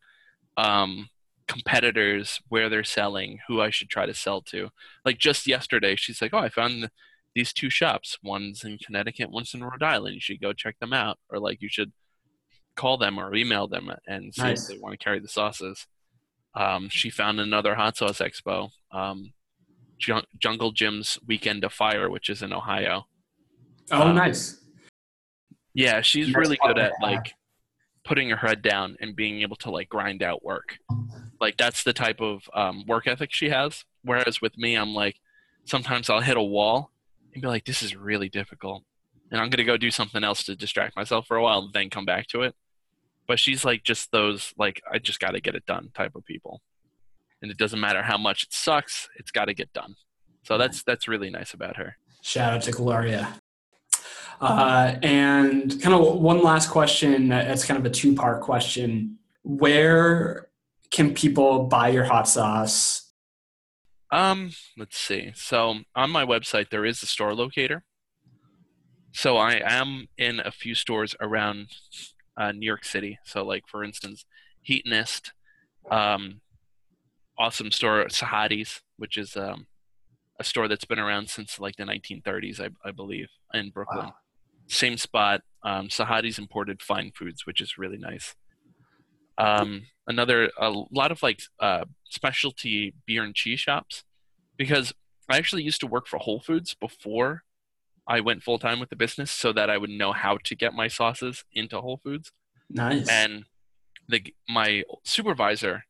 um, 0.57 1.09
competitors, 1.49 2.41
where 2.49 2.69
they're 2.69 2.85
selling, 2.85 3.39
who 3.49 3.61
I 3.61 3.71
should 3.71 3.89
try 3.89 4.05
to 4.07 4.13
sell 4.15 4.43
to. 4.43 4.69
Like 5.05 5.19
just 5.19 5.47
yesterday, 5.47 5.97
she's 5.97 6.21
like, 6.21 6.35
"Oh, 6.35 6.39
I 6.39 6.51
found 6.51 6.75
th- 6.75 6.91
these 7.35 7.53
two 7.55 7.71
shops. 7.71 8.19
One's 8.23 8.63
in 8.65 8.77
Connecticut, 8.79 9.31
one's 9.31 9.55
in 9.55 9.65
Rhode 9.65 9.83
Island. 9.83 10.15
You 10.17 10.21
should 10.21 10.41
go 10.43 10.53
check 10.53 10.79
them 10.79 10.93
out, 10.93 11.19
or 11.31 11.39
like 11.41 11.63
you 11.63 11.69
should 11.71 11.93
call 12.77 12.99
them 12.99 13.19
or 13.19 13.35
email 13.35 13.67
them 13.67 13.91
and 14.07 14.35
see 14.35 14.43
Nice. 14.43 14.69
if 14.69 14.77
they 14.77 14.81
want 14.83 14.93
to 14.93 15.03
carry 15.03 15.19
the 15.21 15.29
sauces." 15.29 15.87
Um, 16.55 16.89
she 16.91 17.09
found 17.09 17.41
another 17.41 17.75
hot 17.77 17.97
sauce 17.97 18.19
expo, 18.19 18.71
um, 18.93 19.33
Jun- 19.99 20.25
Jungle 20.39 20.73
Jim's 20.73 21.19
Weekend 21.27 21.65
of 21.65 21.73
Fire, 21.73 22.11
which 22.11 22.29
is 22.29 22.43
in 22.43 22.53
Ohio. 22.53 23.07
oh, 23.91 24.09
um, 24.09 24.17
nice. 24.17 24.61
Yeah, 25.75 26.01
she's 26.01 26.27
That's 26.27 26.37
really 26.37 26.59
good 26.65 26.79
at 26.79 26.93
like 27.01 27.35
putting 28.05 28.31
her 28.31 28.37
head 28.37 28.63
down 28.63 28.97
and 29.01 29.15
being 29.15 29.43
able 29.43 29.57
to 29.57 29.71
like 29.71 29.89
grind 29.89 30.23
out 30.23 30.45
work. 30.45 30.79
Like 31.41 31.57
that's 31.57 31.83
the 31.83 31.93
type 31.93 32.21
of 32.21 32.49
um, 32.55 32.85
work 32.87 33.07
ethic 33.07 33.31
she 33.33 33.51
has. 33.51 33.85
Whereas 34.03 34.41
with 34.41 34.57
me, 34.57 34.75
I'm 34.75 34.95
like 34.95 35.17
sometimes 35.65 36.09
I'll 36.09 36.21
hit 36.21 36.37
a 36.37 36.43
wall 36.43 36.91
and 37.33 37.43
be 37.43 37.49
like, 37.49 37.65
"This 37.65 37.83
is 37.83 37.95
really 37.95 38.29
difficult," 38.29 38.85
and 39.31 39.41
I'm 39.41 39.51
gonna 39.51 39.65
go 39.65 39.77
do 39.77 39.91
something 39.91 40.25
else 40.25 40.43
to 40.45 40.57
distract 40.57 40.97
myself 40.97 41.27
for 41.27 41.37
a 41.37 41.43
while, 41.43 41.61
and 41.61 41.73
then 41.73 41.91
come 41.91 42.07
back 42.07 42.27
to 42.29 42.43
it. 42.43 42.55
But 43.27 43.39
she's 43.39 43.65
like 43.65 43.85
just 43.85 44.11
those 44.11 44.55
like 44.57 44.81
I 44.91 44.99
just 44.99 45.21
got 45.21 45.33
to 45.33 45.41
get 45.41 45.55
it 45.55 45.67
done 45.67 45.91
type 45.95 46.17
of 46.17 46.25
people, 46.25 46.63
and 47.43 47.51
it 47.51 47.59
doesn't 47.59 47.81
matter 47.81 48.03
how 48.03 48.17
much 48.17 48.45
it 48.45 48.53
sucks, 48.53 49.09
it's 49.17 49.31
got 49.31 49.45
to 49.45 49.55
get 49.55 49.73
done. 49.73 49.97
So 50.45 50.57
that's 50.57 50.83
that's 50.83 51.07
really 51.07 51.31
nice 51.31 51.53
about 51.53 51.77
her. 51.77 51.99
Shout 52.23 52.55
out 52.55 52.63
to 52.63 52.73
Gloria. 52.73 53.35
Uh, 54.41 54.97
and 55.03 55.81
kind 55.83 55.95
of 55.95 56.17
one 56.21 56.43
last 56.43 56.71
question. 56.71 57.29
that- 57.29 57.49
It's 57.51 57.65
kind 57.65 57.79
of 57.79 57.85
a 57.87 57.91
two 57.91 58.15
part 58.15 58.41
question. 58.43 59.19
Where 59.43 60.49
can 60.91 61.15
people 61.15 61.65
buy 61.65 61.89
your 61.89 62.05
hot 62.05 62.29
sauce? 62.29 63.13
Um, 64.11 64.53
let's 64.77 64.97
see. 64.99 65.33
So 65.35 65.81
on 65.95 66.11
my 66.11 66.25
website 66.25 66.71
there 66.71 66.85
is 66.87 67.03
a 67.03 67.07
store 67.07 67.35
locator. 67.35 67.85
So 69.13 69.37
I 69.37 69.61
am 69.65 70.09
in 70.17 70.41
a 70.41 70.51
few 70.51 70.75
stores 70.75 71.15
around 71.21 71.69
uh, 72.37 72.53
New 72.53 72.67
York 72.67 72.85
City. 72.85 73.19
So 73.25 73.45
like 73.45 73.65
for 73.67 73.83
instance, 73.85 74.25
Heatonist, 74.69 75.31
um, 75.91 76.41
awesome 77.39 77.71
store 77.71 78.05
Sahadi's, 78.07 78.81
which 78.97 79.17
is 79.17 79.37
um, 79.37 79.67
a 80.39 80.45
store 80.45 80.69
that's 80.69 80.85
been 80.85 80.99
around 80.99 81.29
since 81.29 81.59
like 81.59 81.77
the 81.77 81.85
1930s, 81.85 82.61
I, 82.61 82.69
I 82.89 82.93
believe, 82.93 83.29
in 83.53 83.71
Brooklyn. 83.71 84.07
Wow. 84.07 84.15
Same 84.69 84.97
spot. 84.97 85.43
Um, 85.63 85.89
Sahadi's 85.89 86.39
imported 86.39 86.83
fine 86.83 87.13
foods, 87.15 87.47
which 87.47 87.61
is 87.61 87.79
really 87.79 87.99
nice. 87.99 88.35
Um, 89.37 89.87
another 90.07 90.51
a 90.59 90.71
lot 90.91 91.13
of 91.13 91.23
like 91.23 91.41
uh, 91.61 91.85
specialty 92.05 92.95
beer 93.07 93.23
and 93.23 93.35
cheese 93.35 93.61
shops 93.61 94.05
because 94.57 94.93
I 95.29 95.37
actually 95.37 95.63
used 95.63 95.81
to 95.81 95.87
work 95.87 96.07
for 96.07 96.19
Whole 96.19 96.41
Foods 96.41 96.75
before 96.75 97.45
I 98.07 98.21
went 98.21 98.43
full 98.43 98.59
time 98.59 98.81
with 98.81 98.89
the 98.89 98.97
business 98.97 99.31
so 99.31 99.53
that 99.53 99.69
I 99.69 99.77
would 99.79 99.91
know 99.91 100.13
how 100.13 100.39
to 100.45 100.57
get 100.57 100.73
my 100.73 100.89
sauces 100.89 101.45
into 101.53 101.81
Whole 101.81 102.01
Foods. 102.03 102.33
Nice. 102.71 103.09
And 103.09 103.45
the 104.09 104.23
my 104.49 104.83
supervisor 105.05 105.85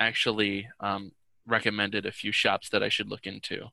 actually 0.00 0.68
um, 0.80 1.12
recommended 1.46 2.06
a 2.06 2.12
few 2.12 2.32
shops 2.32 2.68
that 2.70 2.82
I 2.82 2.88
should 2.88 3.08
look 3.08 3.26
into, 3.26 3.66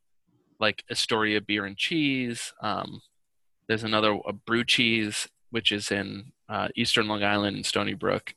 like 0.60 0.84
Astoria 0.92 1.42
Beer 1.42 1.66
and 1.66 1.78
Cheese. 1.78 2.54
Um, 2.62 3.02
there's 3.70 3.86
another 3.86 4.20
a 4.28 4.34
Brew 4.34 4.66
Cheese, 4.66 5.30
which 5.52 5.72
is 5.72 5.92
in 5.92 6.34
uh, 6.50 6.68
Eastern 6.76 7.08
Long 7.08 7.24
Island 7.24 7.56
in 7.56 7.64
Stony 7.64 7.94
Brook. 7.94 8.34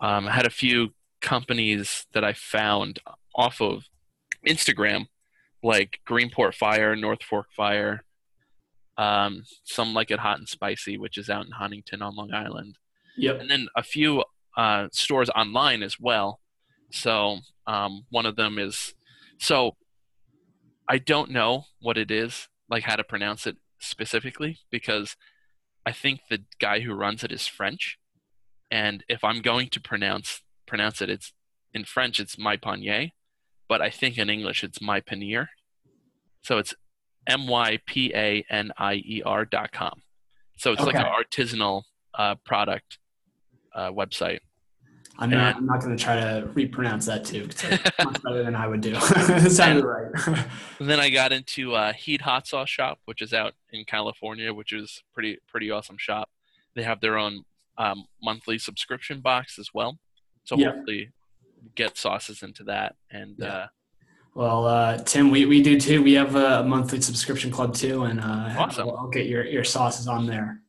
Um, 0.00 0.28
I 0.28 0.32
had 0.32 0.46
a 0.46 0.50
few 0.50 0.90
companies 1.22 2.04
that 2.12 2.24
I 2.24 2.34
found 2.34 2.98
off 3.34 3.62
of 3.62 3.84
Instagram, 4.46 5.06
like 5.62 6.00
Greenport 6.06 6.54
Fire, 6.54 6.94
North 6.94 7.22
Fork 7.22 7.46
Fire, 7.56 8.04
um, 8.98 9.44
some 9.64 9.94
like 9.94 10.10
it 10.10 10.18
Hot 10.18 10.38
and 10.38 10.48
Spicy, 10.48 10.98
which 10.98 11.16
is 11.16 11.30
out 11.30 11.46
in 11.46 11.52
Huntington 11.52 12.02
on 12.02 12.14
Long 12.14 12.34
Island 12.34 12.76
yep. 13.16 13.40
and 13.40 13.50
then 13.50 13.68
a 13.74 13.82
few 13.82 14.24
uh, 14.56 14.88
stores 14.92 15.30
online 15.30 15.82
as 15.82 15.98
well. 15.98 16.40
So 16.90 17.38
um, 17.66 18.06
one 18.10 18.26
of 18.26 18.36
them 18.36 18.58
is 18.58 18.94
so 19.38 19.76
I 20.88 20.98
don't 20.98 21.30
know 21.30 21.64
what 21.80 21.98
it 21.98 22.10
is, 22.10 22.48
like 22.70 22.84
how 22.84 22.96
to 22.96 23.04
pronounce 23.04 23.46
it 23.46 23.56
specifically, 23.86 24.58
because 24.70 25.16
I 25.84 25.92
think 25.92 26.20
the 26.28 26.42
guy 26.58 26.80
who 26.80 26.94
runs 26.94 27.22
it 27.24 27.32
is 27.32 27.46
French, 27.46 27.98
and 28.70 29.04
if 29.08 29.22
I'm 29.22 29.40
going 29.40 29.68
to 29.70 29.80
pronounce 29.80 30.42
pronounce 30.66 31.00
it, 31.00 31.08
it's 31.10 31.32
in 31.72 31.84
French 31.84 32.18
it's 32.18 32.38
my 32.38 32.56
panier, 32.56 33.12
but 33.68 33.80
I 33.80 33.90
think 33.90 34.18
in 34.18 34.28
English 34.30 34.64
it's 34.64 34.80
my 34.80 35.00
paneer. 35.00 35.48
So 36.42 36.58
it's 36.58 36.74
M 37.26 37.46
Y 37.46 37.78
P 37.86 38.12
A 38.14 38.44
N 38.50 38.72
I 38.78 38.94
E 38.94 39.22
R 39.24 39.44
dot 39.44 39.72
com. 39.72 40.02
So 40.58 40.72
it's 40.72 40.82
like 40.82 40.96
an 40.96 41.04
artisanal 41.04 41.82
uh, 42.14 42.36
product 42.44 42.98
uh, 43.74 43.90
website. 43.90 44.40
I'm 45.18 45.30
not. 45.30 45.56
I'm 45.56 45.66
not 45.66 45.80
going 45.82 45.96
to 45.96 46.02
try 46.02 46.16
to 46.16 46.48
repronounce 46.54 47.06
that 47.06 47.24
too. 47.24 47.44
it's 47.50 47.64
much 48.04 48.22
better 48.22 48.42
than 48.42 48.54
I 48.54 48.66
would 48.66 48.80
do. 48.82 48.92
it 48.96 49.50
sounded 49.50 49.84
right. 49.84 50.12
And 50.78 50.88
then 50.90 51.00
I 51.00 51.08
got 51.10 51.32
into 51.32 51.74
uh, 51.74 51.92
Heat 51.94 52.20
Hot 52.20 52.46
Sauce 52.46 52.68
Shop, 52.68 52.98
which 53.06 53.22
is 53.22 53.32
out 53.32 53.54
in 53.72 53.84
California, 53.84 54.52
which 54.52 54.72
is 54.72 55.02
pretty 55.14 55.38
pretty 55.48 55.70
awesome 55.70 55.96
shop. 55.98 56.28
They 56.74 56.82
have 56.82 57.00
their 57.00 57.16
own 57.16 57.44
um, 57.78 58.04
monthly 58.22 58.58
subscription 58.58 59.20
box 59.20 59.58
as 59.58 59.70
well, 59.72 59.98
so 60.44 60.56
Yeah. 60.56 60.72
hopefully 60.72 61.10
get 61.74 61.96
sauces 61.96 62.42
into 62.42 62.64
that. 62.64 62.94
And 63.10 63.36
Yeah. 63.38 63.46
uh, 63.46 63.66
Well, 64.34 64.66
uh, 64.66 64.98
Tim, 64.98 65.30
we, 65.30 65.46
we 65.46 65.62
do 65.62 65.80
too. 65.80 66.02
We 66.02 66.12
have 66.12 66.34
a 66.36 66.62
monthly 66.62 67.00
subscription 67.00 67.50
club 67.50 67.74
too, 67.74 68.04
and 68.04 68.20
uh, 68.20 68.54
Awesome. 68.58 68.88
I'll, 68.88 68.96
I'll 68.98 69.08
get 69.08 69.26
your, 69.26 69.44
your 69.46 69.64
sauces 69.64 70.06
on 70.08 70.26
there. 70.26 70.60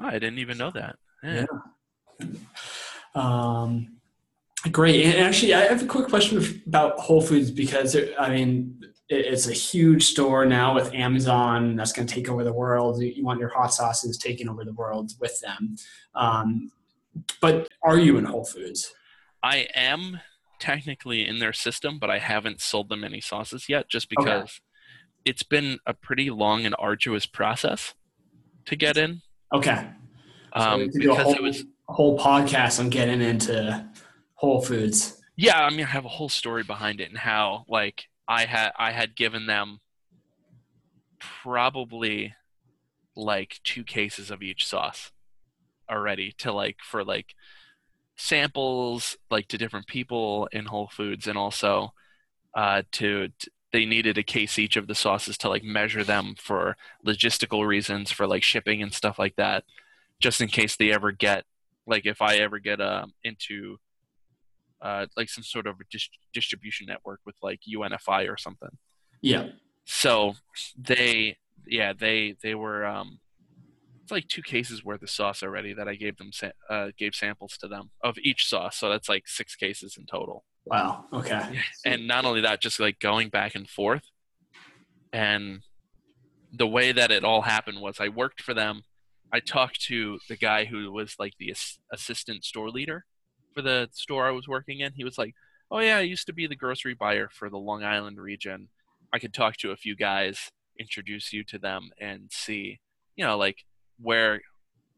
oh, 0.00 0.06
I 0.06 0.12
didn't 0.18 0.38
even 0.38 0.58
know 0.58 0.70
that. 0.72 0.96
Yeah. 1.24 1.46
Um, 3.16 3.96
great. 4.70 5.04
And 5.06 5.16
actually, 5.16 5.54
I 5.54 5.62
have 5.62 5.82
a 5.82 5.86
quick 5.86 6.08
question 6.08 6.62
about 6.66 6.98
Whole 7.00 7.20
Foods 7.20 7.50
because 7.50 7.94
it, 7.94 8.14
I 8.18 8.28
mean, 8.30 8.80
it's 9.08 9.48
a 9.48 9.52
huge 9.52 10.04
store 10.04 10.44
now 10.44 10.74
with 10.74 10.92
Amazon 10.92 11.76
that's 11.76 11.92
going 11.92 12.06
to 12.06 12.14
take 12.14 12.28
over 12.28 12.44
the 12.44 12.52
world. 12.52 13.00
You 13.00 13.24
want 13.24 13.40
your 13.40 13.48
hot 13.48 13.72
sauces 13.72 14.18
taking 14.18 14.48
over 14.48 14.64
the 14.64 14.72
world 14.72 15.12
with 15.20 15.40
them. 15.40 15.76
Um, 16.14 16.70
but 17.40 17.68
are 17.82 17.98
you 17.98 18.18
in 18.18 18.24
Whole 18.24 18.44
Foods? 18.44 18.92
I 19.42 19.68
am 19.74 20.20
technically 20.58 21.26
in 21.26 21.38
their 21.38 21.52
system, 21.52 21.98
but 21.98 22.10
I 22.10 22.18
haven't 22.18 22.60
sold 22.60 22.88
them 22.88 23.04
any 23.04 23.20
sauces 23.20 23.68
yet, 23.68 23.88
just 23.88 24.08
because 24.10 24.60
it's 25.24 25.42
been 25.42 25.78
a 25.86 25.94
pretty 25.94 26.30
long 26.30 26.66
and 26.66 26.74
arduous 26.78 27.26
process 27.26 27.94
to 28.66 28.76
get 28.76 28.96
in. 28.96 29.22
Okay. 29.54 29.88
Um, 30.52 30.80
we 30.80 30.88
could 30.90 31.00
do 31.00 31.12
a 31.12 31.14
because 31.14 31.24
whole, 31.24 31.34
it 31.34 31.42
was 31.42 31.64
whole 31.88 32.18
podcast 32.18 32.80
on 32.80 32.90
getting 32.90 33.20
into 33.20 33.88
Whole 34.34 34.60
Foods. 34.60 35.22
yeah 35.36 35.64
i 35.64 35.70
mean 35.70 35.80
i 35.80 35.88
have 35.88 36.04
a 36.04 36.08
whole 36.08 36.28
story 36.28 36.62
behind 36.62 37.00
it 37.00 37.08
and 37.08 37.18
how 37.18 37.64
like 37.68 38.08
i 38.28 38.44
had 38.44 38.72
i 38.78 38.90
had 38.92 39.16
given 39.16 39.46
them 39.46 39.80
probably 41.18 42.34
like 43.14 43.60
two 43.64 43.84
cases 43.84 44.30
of 44.30 44.42
each 44.42 44.66
sauce 44.66 45.12
already 45.90 46.32
to 46.38 46.52
like 46.52 46.76
for 46.82 47.04
like 47.04 47.34
samples 48.16 49.16
like 49.30 49.46
to 49.48 49.58
different 49.58 49.86
people 49.86 50.48
in 50.52 50.66
whole 50.66 50.88
foods 50.88 51.26
and 51.26 51.38
also 51.38 51.92
uh 52.54 52.82
to, 52.92 53.28
t 53.38 53.48
they 53.72 53.84
needed 53.84 54.16
a 54.16 54.22
case 54.22 54.58
each 54.58 54.76
of 54.76 54.86
the 54.86 54.94
sauces 54.94 55.36
to 55.36 55.48
like 55.48 55.62
measure 55.64 56.02
them 56.04 56.34
for 56.38 56.76
logistical 57.06 57.66
reasons 57.66 58.10
for 58.10 58.26
like 58.26 58.42
shipping 58.42 58.82
and 58.82 58.94
stuff 58.94 59.18
like 59.18 59.36
that 59.36 59.64
just 60.18 60.40
in 60.40 60.48
case 60.48 60.76
they 60.76 60.90
ever 60.92 61.12
get 61.12 61.44
like 61.86 62.06
if 62.06 62.20
i 62.20 62.36
ever 62.36 62.58
get 62.58 62.80
um 62.80 63.12
into 63.24 63.78
uh, 64.80 65.06
like 65.16 65.28
some 65.28 65.44
sort 65.44 65.66
of 65.66 65.76
a 65.80 65.84
dis- 65.90 66.08
distribution 66.32 66.86
network 66.86 67.20
with 67.24 67.36
like 67.42 67.60
UNFI 67.68 68.30
or 68.30 68.36
something. 68.36 68.70
Yeah. 69.22 69.48
So 69.84 70.34
they, 70.76 71.38
yeah, 71.66 71.92
they 71.92 72.36
they 72.42 72.54
were 72.54 72.84
um, 72.84 73.20
it's 74.02 74.12
like 74.12 74.28
two 74.28 74.42
cases 74.42 74.84
worth 74.84 75.02
of 75.02 75.10
sauce 75.10 75.42
already 75.42 75.74
that 75.74 75.88
I 75.88 75.94
gave 75.94 76.16
them 76.16 76.30
sa- 76.32 76.50
uh, 76.68 76.88
gave 76.96 77.14
samples 77.14 77.56
to 77.58 77.68
them 77.68 77.90
of 78.02 78.18
each 78.18 78.46
sauce. 78.46 78.76
So 78.76 78.88
that's 78.88 79.08
like 79.08 79.26
six 79.26 79.56
cases 79.56 79.96
in 79.98 80.06
total. 80.06 80.44
Wow. 80.64 81.04
Okay. 81.12 81.60
And 81.84 82.06
not 82.08 82.24
only 82.24 82.40
that, 82.42 82.60
just 82.60 82.80
like 82.80 82.98
going 82.98 83.28
back 83.28 83.54
and 83.54 83.68
forth. 83.68 84.02
And 85.12 85.60
the 86.52 86.66
way 86.66 86.92
that 86.92 87.10
it 87.10 87.24
all 87.24 87.42
happened 87.42 87.80
was 87.80 88.00
I 88.00 88.08
worked 88.08 88.42
for 88.42 88.52
them. 88.54 88.82
I 89.32 89.40
talked 89.40 89.80
to 89.82 90.18
the 90.28 90.36
guy 90.36 90.64
who 90.64 90.90
was 90.92 91.16
like 91.18 91.34
the 91.38 91.50
ass- 91.50 91.78
assistant 91.92 92.44
store 92.44 92.70
leader 92.70 93.04
for 93.54 93.62
the 93.62 93.88
store 93.92 94.26
I 94.26 94.30
was 94.30 94.46
working 94.46 94.80
in. 94.80 94.92
He 94.94 95.04
was 95.04 95.18
like, 95.18 95.34
oh 95.70 95.80
yeah, 95.80 95.98
I 95.98 96.02
used 96.02 96.26
to 96.26 96.32
be 96.32 96.46
the 96.46 96.56
grocery 96.56 96.94
buyer 96.94 97.28
for 97.32 97.50
the 97.50 97.58
Long 97.58 97.82
Island 97.82 98.18
region. 98.20 98.68
I 99.12 99.18
could 99.18 99.34
talk 99.34 99.56
to 99.58 99.70
a 99.70 99.76
few 99.76 99.96
guys, 99.96 100.50
introduce 100.78 101.32
you 101.32 101.42
to 101.44 101.58
them, 101.58 101.90
and 102.00 102.30
see, 102.30 102.80
you 103.16 103.24
know, 103.24 103.36
like 103.36 103.64
where 104.00 104.40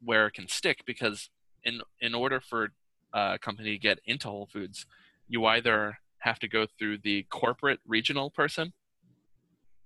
where 0.05 0.27
it 0.27 0.35
can 0.35 0.49
stick. 0.49 0.83
Because 0.87 1.31
in 1.65 1.81
in 2.01 2.15
order 2.15 2.41
for 2.41 2.71
a 3.13 3.39
company 3.41 3.71
to 3.73 3.79
get 3.79 4.01
into 4.05 4.29
Whole 4.29 4.49
Foods, 4.53 4.87
you 5.29 5.45
either 5.47 5.99
have 6.19 6.39
to 6.41 6.49
go 6.49 6.67
through 6.79 6.99
the 6.99 7.25
corporate 7.31 7.81
regional 7.87 8.31
person, 8.31 8.73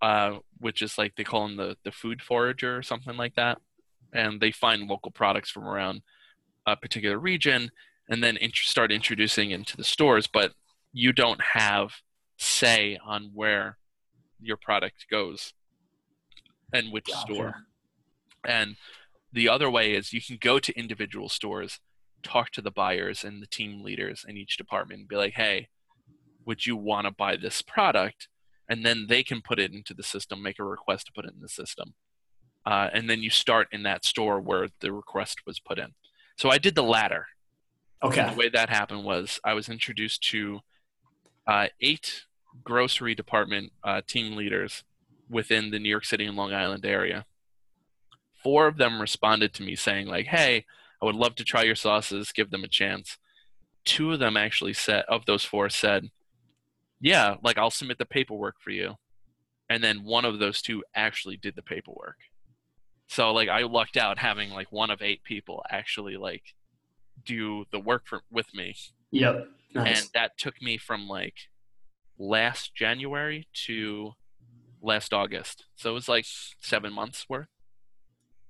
uh, 0.01 0.39
which 0.59 0.83
is 0.83 0.99
like 0.99 1.15
they 1.17 1.25
call 1.25 1.47
them 1.47 1.57
the 1.57 1.77
the 1.85 1.93
food 1.93 2.23
forager 2.23 2.77
or 2.77 2.83
something 2.83 3.17
like 3.17 3.35
that, 3.35 3.59
and 4.13 4.41
they 4.41 4.51
find 4.51 4.89
local 4.89 5.11
products 5.11 5.51
from 5.51 5.65
around 5.65 6.03
a 6.67 6.77
particular 6.77 7.19
region 7.19 7.71
and 8.09 8.23
then 8.23 8.37
int- 8.37 8.57
start 8.57 8.93
introducing 8.93 9.51
into 9.51 9.77
the 9.77 9.85
stores. 9.85 10.27
But 10.27 10.53
you 10.93 11.13
don't 11.13 11.41
have 11.55 11.93
say 12.37 12.99
on 13.05 13.31
where 13.35 13.79
your 14.41 14.57
product 14.57 15.07
goes 15.11 15.55
and 16.73 16.93
which 16.93 17.07
Gotcha. 17.07 17.33
store. 17.33 17.55
And 18.45 18.77
the 19.33 19.49
other 19.49 19.71
way 19.71 19.93
is 19.93 20.13
you 20.13 20.21
can 20.21 20.39
go 20.41 20.59
to 20.59 20.79
individual 20.79 21.29
stores, 21.29 21.81
talk 22.23 22.51
to 22.51 22.63
the 22.63 22.71
buyers 22.71 23.25
and 23.25 23.41
the 23.41 23.47
team 23.47 23.83
leaders 23.83 24.25
in 24.27 24.37
each 24.37 24.57
department, 24.57 25.01
and 25.01 25.09
be 25.09 25.17
like, 25.17 25.35
hey, 25.35 25.69
would 26.45 26.67
you 26.67 26.77
want 26.77 27.07
to 27.07 27.13
buy 27.13 27.37
this 27.37 27.63
product? 27.63 28.29
And 28.69 28.85
then 28.85 29.07
they 29.09 29.23
can 29.23 29.41
put 29.43 29.59
it 29.59 29.73
into 29.73 29.95
the 29.95 30.03
system, 30.03 30.43
make 30.43 30.59
a 30.59 30.65
request 30.65 31.07
to 31.07 31.13
put 31.13 31.25
it 31.25 31.35
in 31.35 31.41
the 31.41 31.49
system. 31.49 31.95
Uh, 32.65 32.89
and 32.93 33.11
then 33.11 33.23
you 33.23 33.31
start 33.31 33.69
in 33.73 33.83
that 33.83 34.05
store 34.05 34.41
where 34.41 34.69
the 34.81 34.93
request 34.93 35.41
was 35.47 35.59
put 35.59 35.79
in. 35.79 35.95
So 36.37 36.51
I 36.51 36.59
did 36.59 36.75
the 36.75 36.83
latter. 36.83 37.27
Okay. 38.03 38.29
The 38.31 38.37
way 38.37 38.49
that 38.49 38.69
happened 38.69 39.05
was 39.05 39.41
I 39.45 39.55
was 39.55 39.69
introduced 39.69 40.23
to 40.31 40.61
uh, 41.47 41.69
eight 41.81 42.23
grocery 42.65 43.15
department 43.15 43.73
uh, 43.83 44.03
team 44.07 44.37
leaders 44.37 44.85
within 45.29 45.71
the 45.71 45.79
New 45.79 45.89
York 45.89 46.05
City 46.05 46.25
and 46.25 46.37
Long 46.37 46.53
Island 46.53 46.85
area. 46.85 47.25
Four 48.43 48.67
of 48.67 48.77
them 48.77 49.01
responded 49.01 49.55
to 49.55 49.63
me 49.63 49.77
saying, 49.77 50.09
like, 50.09 50.27
hey, 50.27 50.65
I 51.01 51.05
would 51.05 51.15
love 51.15 51.35
to 51.37 51.45
try 51.45 51.63
your 51.63 51.75
sauces, 51.75 52.33
give 52.33 52.51
them 52.51 52.65
a 52.65 52.69
chance. 52.69 53.19
Two 53.85 54.13
of 54.13 54.19
them 54.19 54.37
actually 54.37 54.73
said, 54.73 55.05
of 55.09 55.27
those 55.27 55.45
four 55.45 55.69
said, 55.69 56.11
yeah, 57.01 57.37
like 57.43 57.59
I'll 57.59 57.71
submit 57.71 57.99
the 57.99 58.05
paperwork 58.05 58.57
for 58.61 58.71
you. 58.71 58.95
And 59.69 59.83
then 59.83 60.05
one 60.05 60.25
of 60.25 60.39
those 60.39 60.61
two 60.61 60.85
actually 60.95 61.37
did 61.37 61.57
the 61.57 61.63
paperwork. 61.63 62.17
So 63.13 63.33
like 63.33 63.51
I 63.51 63.63
lucked 63.63 63.99
out 63.99 64.19
having 64.19 64.51
like 64.51 64.73
one 64.73 64.91
of 64.91 65.03
eight 65.03 65.23
people 65.23 65.63
actually 65.71 66.17
like 66.17 66.55
do 67.27 67.67
the 67.71 67.79
work 67.79 68.05
for 68.07 68.23
with 68.31 68.55
me 68.55 68.75
Yep. 69.11 69.49
Nice. 69.75 70.01
and 70.01 70.11
that 70.15 70.39
took 70.39 70.63
me 70.63 70.79
from 70.79 71.09
like 71.09 71.35
last 72.19 72.75
January 72.75 73.49
to 73.67 74.13
last 74.81 75.13
August. 75.13 75.67
So 75.77 75.91
it 75.91 75.95
was 75.95 76.09
like 76.09 76.25
seven 76.61 76.93
months 76.93 77.27
worth 77.29 77.49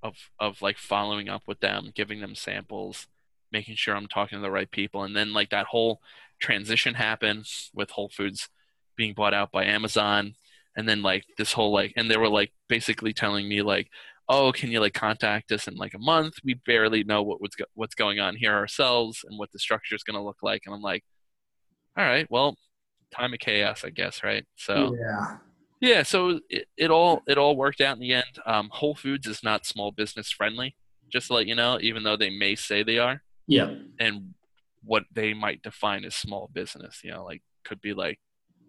of 0.01 0.15
of 0.39 0.63
like 0.63 0.79
following 0.79 1.29
up 1.29 1.43
with 1.47 1.59
them, 1.59 1.91
giving 1.93 2.21
them 2.21 2.37
samples, 2.37 3.09
making 3.51 3.75
sure 3.75 3.97
I'm 3.97 4.07
talking 4.07 4.39
to 4.39 4.43
the 4.43 4.51
right 4.51 4.71
people, 4.71 5.03
and 5.03 5.17
then 5.17 5.33
like 5.33 5.51
that 5.51 5.67
whole 5.67 6.01
transition 6.39 6.95
happened 6.95 7.47
with 7.75 7.91
Whole 7.91 8.09
Foods 8.09 8.49
being 8.97 9.13
bought 9.15 9.35
out 9.35 9.51
by 9.51 9.65
Amazon, 9.65 10.35
and 10.77 10.89
then 10.89 11.03
like 11.03 11.25
this 11.37 11.53
whole 11.53 11.73
like, 11.73 11.93
and 11.97 12.09
they 12.09 12.17
were 12.17 12.29
like 12.29 12.53
basically 12.69 13.13
telling 13.13 13.49
me 13.49 13.63
like, 13.63 13.89
oh, 14.33 14.51
can 14.51 14.71
you 14.71 14.81
like 14.81 14.95
contact 14.95 15.53
us 15.53 15.69
in 15.69 15.75
like 15.77 15.95
a 15.95 15.99
month? 15.99 16.35
We 16.43 16.55
barely 16.55 17.05
know 17.05 17.23
what 17.23 17.41
what's 17.41 17.55
go- 17.55 17.67
what's 17.75 17.95
going 17.95 18.19
on 18.19 18.35
here 18.37 18.55
ourselves 18.55 19.25
and 19.29 19.39
what 19.39 19.53
the 19.53 19.59
structure 19.59 19.95
is 19.95 20.03
going 20.03 20.17
to 20.17 20.23
look 20.25 20.39
like, 20.43 20.63
and 20.67 20.75
I'm 20.75 20.81
like, 20.83 21.05
all 21.97 22.05
right, 22.05 22.27
well, 22.31 22.57
time 23.15 23.35
of 23.35 23.39
chaos, 23.41 23.85
I 23.85 23.91
guess, 23.91 24.23
right? 24.25 24.45
So 24.57 24.97
yeah. 24.99 25.37
yeah, 25.81 26.03
so 26.03 26.41
it, 26.49 26.67
it 26.77 26.91
all 26.91 27.21
it 27.29 27.37
all 27.39 27.57
worked 27.57 27.81
out 27.83 27.97
in 27.97 28.01
the 28.01 28.15
end. 28.15 28.39
Um, 28.47 28.71
Whole 28.73 28.95
Foods 28.95 29.27
is 29.27 29.43
not 29.43 29.67
small 29.67 29.93
business 29.93 30.31
friendly, 30.33 30.75
just 31.13 31.27
to 31.27 31.35
let 31.35 31.47
you 31.47 31.55
know, 31.55 31.79
even 31.83 32.03
though 32.03 32.17
they 32.17 32.31
may 32.31 32.55
say 32.55 32.83
they 32.83 32.99
are, 32.99 33.23
Yeah. 33.47 33.75
and 34.01 34.35
what 34.83 35.05
they 35.13 35.35
might 35.35 35.63
define 35.63 36.05
as 36.05 36.15
small 36.17 36.51
business, 36.53 37.03
you 37.05 37.11
know, 37.11 37.25
like 37.25 37.43
could 37.65 37.81
be 37.83 37.93
like 37.93 38.19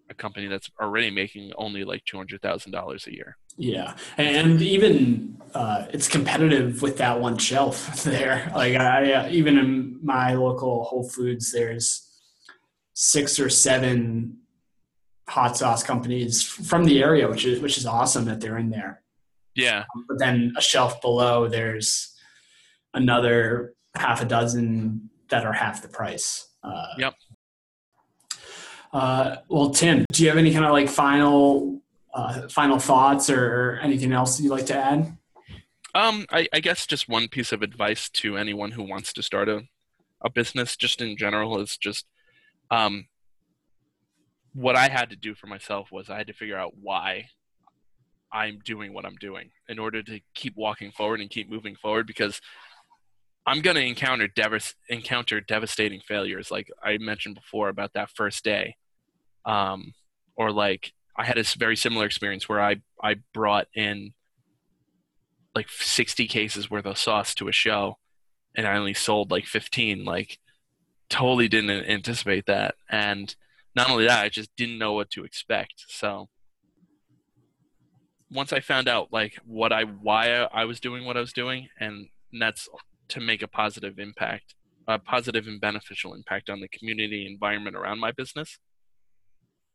a 0.09 0.13
company 0.13 0.47
that's 0.47 0.69
already 0.81 1.09
making 1.09 1.51
only 1.55 1.83
like 1.85 2.03
two 2.05 2.17
hundred 2.17 2.41
thousand 2.41 2.71
dollars 2.73 3.07
a 3.07 3.13
year. 3.13 3.37
Yeah, 3.57 3.95
and 4.17 4.61
even 4.61 5.37
uh, 5.53 5.85
it's 5.93 6.07
competitive 6.07 6.81
with 6.81 6.97
that 6.97 7.19
one 7.19 7.37
shelf 7.37 8.03
there. 8.03 8.51
Like 8.55 8.75
I, 8.75 9.13
uh, 9.13 9.29
even 9.29 9.57
in 9.57 9.99
my 10.03 10.33
local 10.33 10.83
Whole 10.83 11.07
Foods, 11.07 11.51
there's 11.51 12.09
six 12.93 13.39
or 13.39 13.49
seven 13.49 14.37
hot 15.29 15.57
sauce 15.57 15.83
companies 15.83 16.41
from 16.43 16.83
the 16.83 17.01
area, 17.01 17.27
which 17.29 17.45
is 17.45 17.59
which 17.59 17.77
is 17.77 17.85
awesome 17.85 18.25
that 18.25 18.41
they're 18.41 18.57
in 18.57 18.69
there. 18.69 19.01
Yeah, 19.55 19.83
But 20.07 20.17
then 20.17 20.53
a 20.57 20.61
shelf 20.61 20.99
below, 20.99 21.47
there's 21.47 22.15
another 22.95 23.75
half 23.93 24.19
a 24.19 24.25
dozen 24.25 25.11
that 25.29 25.45
are 25.45 25.53
half 25.53 25.83
the 25.83 25.87
price. 25.87 26.47
Uh, 26.63 26.87
Yep. 26.97 27.13
Uh, 28.91 29.35
well, 29.49 29.69
Tim, 29.69 30.05
do 30.11 30.23
you 30.23 30.29
have 30.29 30.37
any 30.39 30.51
kind 30.53 30.65
of 30.65 30.71
like 30.71 30.89
final 30.89 31.82
uh, 32.13 32.47
final 32.47 32.79
thoughts 32.79 33.29
or 33.29 33.79
anything 33.81 34.11
else 34.11 34.39
you'd 34.39 34.51
like 34.51 34.65
to 34.67 34.75
add? 34.75 35.17
Um, 35.95 36.25
I, 36.31 36.47
I 36.51 36.59
guess 36.59 36.87
just 36.87 37.07
one 37.07 37.27
piece 37.27 37.51
of 37.51 37.61
advice 37.61 38.09
to 38.09 38.37
anyone 38.37 38.71
who 38.71 38.83
wants 38.83 39.13
to 39.13 39.23
start 39.23 39.47
a, 39.47 39.63
a 40.21 40.29
business, 40.29 40.75
just 40.75 41.01
in 41.01 41.17
general, 41.17 41.59
is 41.59 41.77
just 41.77 42.05
um, 42.71 43.05
what 44.53 44.75
I 44.75 44.89
had 44.89 45.09
to 45.11 45.15
do 45.15 45.35
for 45.35 45.47
myself 45.47 45.91
was 45.91 46.09
I 46.09 46.17
had 46.17 46.27
to 46.27 46.33
figure 46.33 46.57
out 46.57 46.73
why 46.79 47.27
I'm 48.31 48.59
doing 48.65 48.93
what 48.93 49.05
I'm 49.05 49.15
doing 49.15 49.51
in 49.69 49.77
order 49.77 50.01
to 50.01 50.19
keep 50.33 50.55
walking 50.55 50.91
forward 50.91 51.21
and 51.21 51.29
keep 51.29 51.49
moving 51.49 51.75
forward 51.75 52.07
because 52.07 52.41
I'm 53.45 53.61
going 53.61 53.75
to 53.75 53.85
encounter 53.85 54.27
devas- 54.27 54.75
encounter 54.89 55.41
devastating 55.41 55.99
failures, 55.99 56.49
like 56.49 56.71
I 56.81 56.97
mentioned 56.97 57.35
before 57.35 57.69
about 57.69 57.93
that 57.93 58.09
first 58.09 58.43
day, 58.43 58.77
um, 59.45 59.93
or 60.35 60.51
like 60.51 60.93
I 61.15 61.25
had 61.25 61.37
a 61.37 61.43
very 61.57 61.75
similar 61.75 62.05
experience 62.05 62.49
where 62.49 62.61
I 62.61 62.77
I 63.01 63.15
brought 63.33 63.67
in 63.75 64.13
like 65.55 65.69
60 65.69 66.27
cases 66.27 66.71
worth 66.71 66.85
of 66.85 66.97
sauce 66.97 67.35
to 67.35 67.47
a 67.47 67.51
show 67.51 67.97
and 68.55 68.65
I 68.65 68.75
only 68.75 68.93
sold 68.93 69.29
like 69.29 69.45
15 69.45 70.03
like 70.03 70.39
totally 71.09 71.47
didn't 71.47 71.69
anticipate 71.69 72.47
that. 72.47 72.75
And 72.89 73.35
not 73.75 73.89
only 73.89 74.05
that 74.07 74.23
I 74.23 74.29
just 74.29 74.55
didn't 74.55 74.79
know 74.79 74.93
what 74.93 75.11
to 75.11 75.23
expect. 75.23 75.85
So 75.87 76.29
once 78.31 78.51
I 78.51 78.59
found 78.59 78.87
out 78.87 79.09
like 79.11 79.37
what 79.45 79.71
I 79.71 79.83
why 79.83 80.31
I 80.31 80.65
was 80.65 80.79
doing 80.79 81.05
what 81.05 81.17
I 81.17 81.21
was 81.21 81.33
doing 81.33 81.69
and 81.79 82.07
that's 82.39 82.67
to 83.09 83.19
make 83.19 83.43
a 83.43 83.47
positive 83.47 83.99
impact 83.99 84.55
a 84.87 84.99
positive 84.99 85.47
and 85.47 85.61
beneficial 85.61 86.13
impact 86.13 86.49
on 86.49 86.59
the 86.59 86.67
community 86.67 87.25
environment 87.25 87.75
around 87.75 87.99
my 87.99 88.11
business 88.11 88.57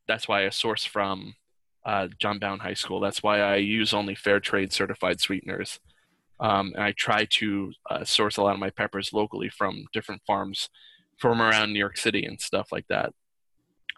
that's 0.08 0.26
why 0.26 0.46
I 0.46 0.48
source 0.48 0.84
from 0.84 1.34
uh, 1.86 2.08
John 2.18 2.38
Bowne 2.38 2.58
High 2.58 2.74
School. 2.74 2.98
That's 2.98 3.22
why 3.22 3.40
I 3.40 3.56
use 3.56 3.94
only 3.94 4.14
fair 4.14 4.40
trade 4.40 4.72
certified 4.72 5.20
sweeteners. 5.20 5.78
Um, 6.40 6.72
and 6.74 6.82
I 6.82 6.92
try 6.92 7.26
to 7.30 7.72
uh, 7.90 8.04
source 8.04 8.36
a 8.36 8.42
lot 8.42 8.54
of 8.54 8.60
my 8.60 8.70
peppers 8.70 9.12
locally 9.12 9.48
from 9.48 9.84
different 9.92 10.22
farms 10.26 10.68
from 11.18 11.42
around 11.42 11.72
New 11.72 11.78
York 11.78 11.96
City 11.96 12.24
and 12.24 12.40
stuff 12.40 12.68
like 12.72 12.86
that. 12.88 13.12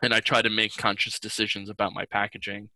And 0.03 0.15
I 0.15 0.21
try 0.21 0.41
to 0.41 0.49
make 0.49 0.77
conscious 0.77 1.19
decisions 1.19 1.69
about 1.69 1.93
my 1.93 2.07
packaging, 2.07 2.71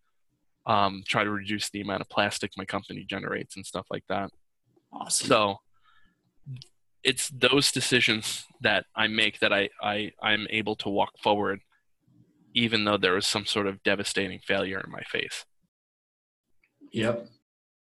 um, 0.67 1.03
try 1.07 1.25
to 1.25 1.31
reduce 1.31 1.71
the 1.71 1.81
amount 1.81 2.03
of 2.03 2.11
plastic 2.11 2.53
my 2.57 2.67
company 2.67 3.07
generates 3.09 3.57
and 3.57 3.65
stuff 3.65 3.87
like 3.91 4.05
that. 4.09 4.31
Awesome. 4.93 5.27
So 5.29 5.57
it's 7.03 7.29
those 7.29 7.73
decisions 7.73 8.45
that 8.61 8.85
I 8.95 9.07
make 9.07 9.41
that 9.41 9.53
I, 9.53 9.71
I, 9.83 10.13
I'm 10.23 10.47
able 10.51 10.77
to 10.77 10.91
walk 10.91 11.13
forward 11.23 11.61
even 12.55 12.85
though 12.85 12.97
there 12.97 13.15
was 13.15 13.27
some 13.27 13.45
sort 13.45 13.67
of 13.67 13.83
devastating 13.83 14.39
failure 14.39 14.81
in 14.85 14.91
my 14.91 15.03
face. 15.03 15.45
Yep. 16.93 17.27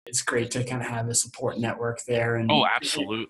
It's 0.05 0.21
great 0.21 0.51
to 0.51 0.63
kind 0.63 0.81
of 0.81 0.87
have 0.87 1.07
a 1.07 1.15
support 1.15 1.57
network 1.57 1.99
there. 2.07 2.35
And 2.35 2.51
Oh, 2.51 2.65
absolutely. 2.65 3.27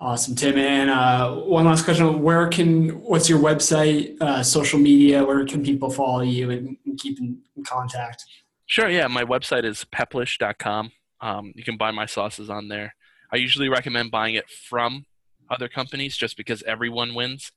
Awesome, 0.00 0.34
Tim. 0.34 0.58
And 0.58 0.90
uh, 0.90 1.32
one 1.36 1.64
last 1.64 1.84
question: 1.84 2.22
Where 2.22 2.48
can? 2.48 2.88
What's 3.02 3.28
your 3.28 3.38
website? 3.38 4.20
Uh, 4.20 4.42
social 4.42 4.80
media? 4.80 5.24
Where 5.24 5.46
can 5.46 5.62
people 5.62 5.90
follow 5.90 6.22
you 6.22 6.50
and, 6.50 6.76
and 6.84 6.98
keep 6.98 7.20
in, 7.20 7.38
in 7.56 7.62
contact? 7.62 8.24
Sure, 8.66 8.88
yeah. 8.88 9.06
My 9.06 9.22
website 9.22 9.64
is 9.64 9.86
peplish.com. 9.94 10.90
Um, 11.20 11.52
you 11.54 11.62
can 11.62 11.76
buy 11.76 11.92
my 11.92 12.06
sauces 12.06 12.50
on 12.50 12.66
there. 12.66 12.96
I 13.32 13.36
usually 13.36 13.68
recommend 13.68 14.10
buying 14.10 14.34
it 14.34 14.50
from 14.50 15.06
other 15.48 15.68
companies 15.68 16.16
just 16.16 16.36
because 16.36 16.64
everyone 16.64 17.14
wins. 17.14 17.52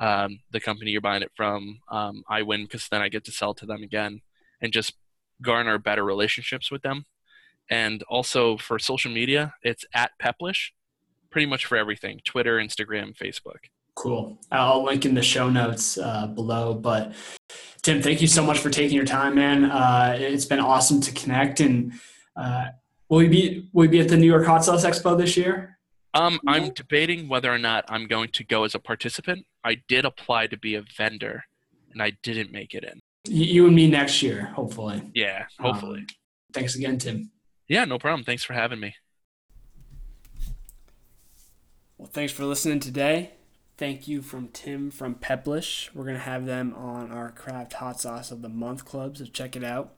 Um, 0.00 0.40
the 0.50 0.60
company 0.60 0.90
you're 0.90 1.02
buying 1.02 1.22
it 1.22 1.30
from, 1.36 1.80
um, 1.90 2.24
I 2.28 2.42
win 2.42 2.64
because 2.64 2.88
then 2.88 3.02
I 3.02 3.10
get 3.10 3.24
to 3.26 3.32
sell 3.32 3.52
to 3.54 3.66
them 3.66 3.82
again 3.82 4.22
and 4.60 4.72
just 4.72 4.94
garner 5.42 5.78
better 5.78 6.04
relationships 6.04 6.70
with 6.70 6.82
them. 6.82 7.04
And 7.70 8.02
also 8.04 8.56
for 8.56 8.78
social 8.78 9.12
media, 9.12 9.54
it's 9.62 9.84
at 9.94 10.12
Peplish, 10.20 10.70
pretty 11.30 11.46
much 11.46 11.66
for 11.66 11.76
everything 11.76 12.20
Twitter, 12.24 12.56
Instagram, 12.56 13.16
Facebook. 13.16 13.68
Cool. 13.94 14.38
I'll 14.50 14.84
link 14.84 15.04
in 15.04 15.14
the 15.14 15.22
show 15.22 15.50
notes 15.50 15.98
uh, 15.98 16.26
below. 16.28 16.74
But 16.74 17.12
Tim, 17.82 18.00
thank 18.02 18.20
you 18.20 18.26
so 18.26 18.42
much 18.42 18.58
for 18.58 18.70
taking 18.70 18.96
your 18.96 19.04
time, 19.04 19.34
man. 19.34 19.66
Uh, 19.66 20.16
it's 20.18 20.46
been 20.46 20.60
awesome 20.60 21.00
to 21.02 21.12
connect. 21.12 21.60
And 21.60 21.92
uh, 22.36 22.68
will 23.08 23.22
you 23.22 23.28
be 23.28 23.68
will 23.72 23.84
you 23.84 23.90
be 23.90 24.00
at 24.00 24.08
the 24.08 24.16
New 24.16 24.26
York 24.26 24.46
Hot 24.46 24.64
Sauce 24.64 24.84
Expo 24.84 25.18
this 25.18 25.36
year? 25.36 25.78
Um, 26.12 26.40
I'm 26.46 26.70
debating 26.70 27.28
whether 27.28 27.52
or 27.52 27.58
not 27.58 27.84
I'm 27.88 28.06
going 28.06 28.30
to 28.30 28.44
go 28.44 28.64
as 28.64 28.74
a 28.74 28.78
participant. 28.78 29.46
I 29.64 29.76
did 29.88 30.04
apply 30.04 30.48
to 30.48 30.56
be 30.56 30.74
a 30.74 30.82
vendor, 30.96 31.44
and 31.92 32.02
I 32.02 32.12
didn't 32.22 32.50
make 32.52 32.74
it 32.74 32.84
in. 32.84 33.00
You 33.28 33.66
and 33.66 33.76
me 33.76 33.88
next 33.88 34.22
year, 34.22 34.46
hopefully. 34.46 35.02
Yeah, 35.14 35.46
hopefully. 35.60 36.00
Um, 36.00 36.06
thanks 36.52 36.74
again, 36.74 36.98
Tim. 36.98 37.30
yeah, 37.68 37.84
no 37.84 37.98
problem. 37.98 38.24
Thanks 38.24 38.42
for 38.42 38.54
having 38.54 38.80
me. 38.80 38.94
Well, 41.98 42.08
thanks 42.12 42.32
for 42.32 42.44
listening 42.44 42.80
today. 42.80 43.32
Thank 43.76 44.08
you 44.08 44.20
from 44.20 44.48
Tim 44.48 44.90
from 44.90 45.14
Peplish. 45.14 45.94
We're 45.94 46.04
going 46.04 46.16
to 46.16 46.22
have 46.22 46.44
them 46.44 46.74
on 46.74 47.12
our 47.12 47.30
Craft 47.30 47.74
Hot 47.74 48.00
Sauce 48.00 48.30
of 48.30 48.42
the 48.42 48.48
Month 48.48 48.84
Club, 48.84 49.16
so 49.16 49.26
check 49.26 49.54
it 49.54 49.64
out. 49.64 49.94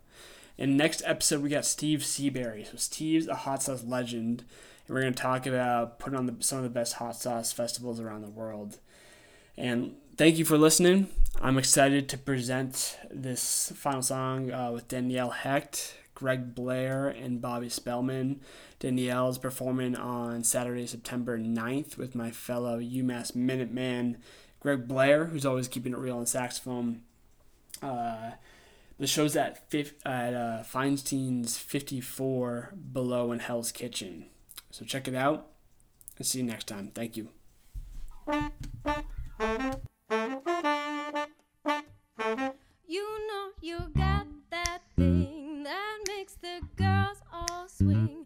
In 0.59 0.77
next 0.77 1.03
episode, 1.05 1.43
we 1.43 1.49
got 1.49 1.65
Steve 1.65 2.05
Seabury. 2.05 2.65
So, 2.65 2.77
Steve's 2.77 3.27
a 3.27 3.35
hot 3.35 3.63
sauce 3.63 3.85
legend, 3.85 4.45
and 4.87 4.95
we're 4.95 5.03
going 5.03 5.15
to 5.15 5.23
talk 5.23 5.47
about 5.47 5.99
putting 5.99 6.19
on 6.19 6.27
the, 6.27 6.37
some 6.41 6.59
of 6.59 6.65
the 6.65 6.71
best 6.71 6.95
hot 6.95 7.17
sauce 7.17 7.53
festivals 7.53 8.01
around 8.01 8.23
the 8.23 8.29
world. 8.29 8.79
And 9.57 9.97
thank 10.17 10.39
you 10.39 10.45
for 10.45 10.59
listening. 10.59 11.09
I'm 11.41 11.59
excited 11.59 12.09
to 12.11 12.19
present 12.19 12.99
this 13.11 13.73
final 13.75 14.03
song 14.03 14.53
uh, 14.53 14.71
with 14.73 14.89
Danielle 14.89 15.31
Hecht, 15.31 15.97
Greg 16.15 16.55
Blair, 16.55 17.09
and 17.09 17.41
Bobby 17.41 17.69
Spellman. 17.69 18.41
Danielle 18.79 19.29
is 19.29 19.39
performing 19.39 19.97
on 19.97 20.45
Saturday, 20.45 20.87
September 20.87 21.39
9th 21.39 21.97
with 21.97 22.15
my 22.15 22.31
fellow 22.31 22.79
UMass 22.79 23.33
Minuteman, 23.33 24.17
Greg 24.61 24.87
Blair, 24.87 25.27
who's 25.27 25.47
always 25.47 25.69
keeping 25.69 25.93
it 25.93 25.99
real 25.99 26.19
on 26.19 26.27
saxophone. 26.27 27.03
Uh, 27.83 28.33
the 29.03 29.09
show's 29.09 29.35
at, 29.35 29.59
at 30.07 30.33
uh, 30.33 30.63
Feinstein's 30.63 31.59
54 31.59 32.73
below 32.93 33.33
in 33.33 33.41
Hell's 33.41 33.73
Kitchen. 33.73 34.27
So 34.71 34.85
check 34.85 35.09
it 35.09 35.15
out 35.17 35.49
and 36.19 36.25
see 36.25 36.39
you 36.39 36.45
next 36.45 36.69
time. 36.69 36.93
Thank 36.95 37.17
you. 37.17 37.31
You 42.87 43.05
know 43.27 43.49
you 43.61 43.79
got 43.97 44.29
that 44.53 44.79
thing 44.95 45.65
that 45.65 45.99
makes 46.07 46.35
the 46.35 46.61
girls 46.77 47.19
all 47.33 47.67
swing. 47.67 48.22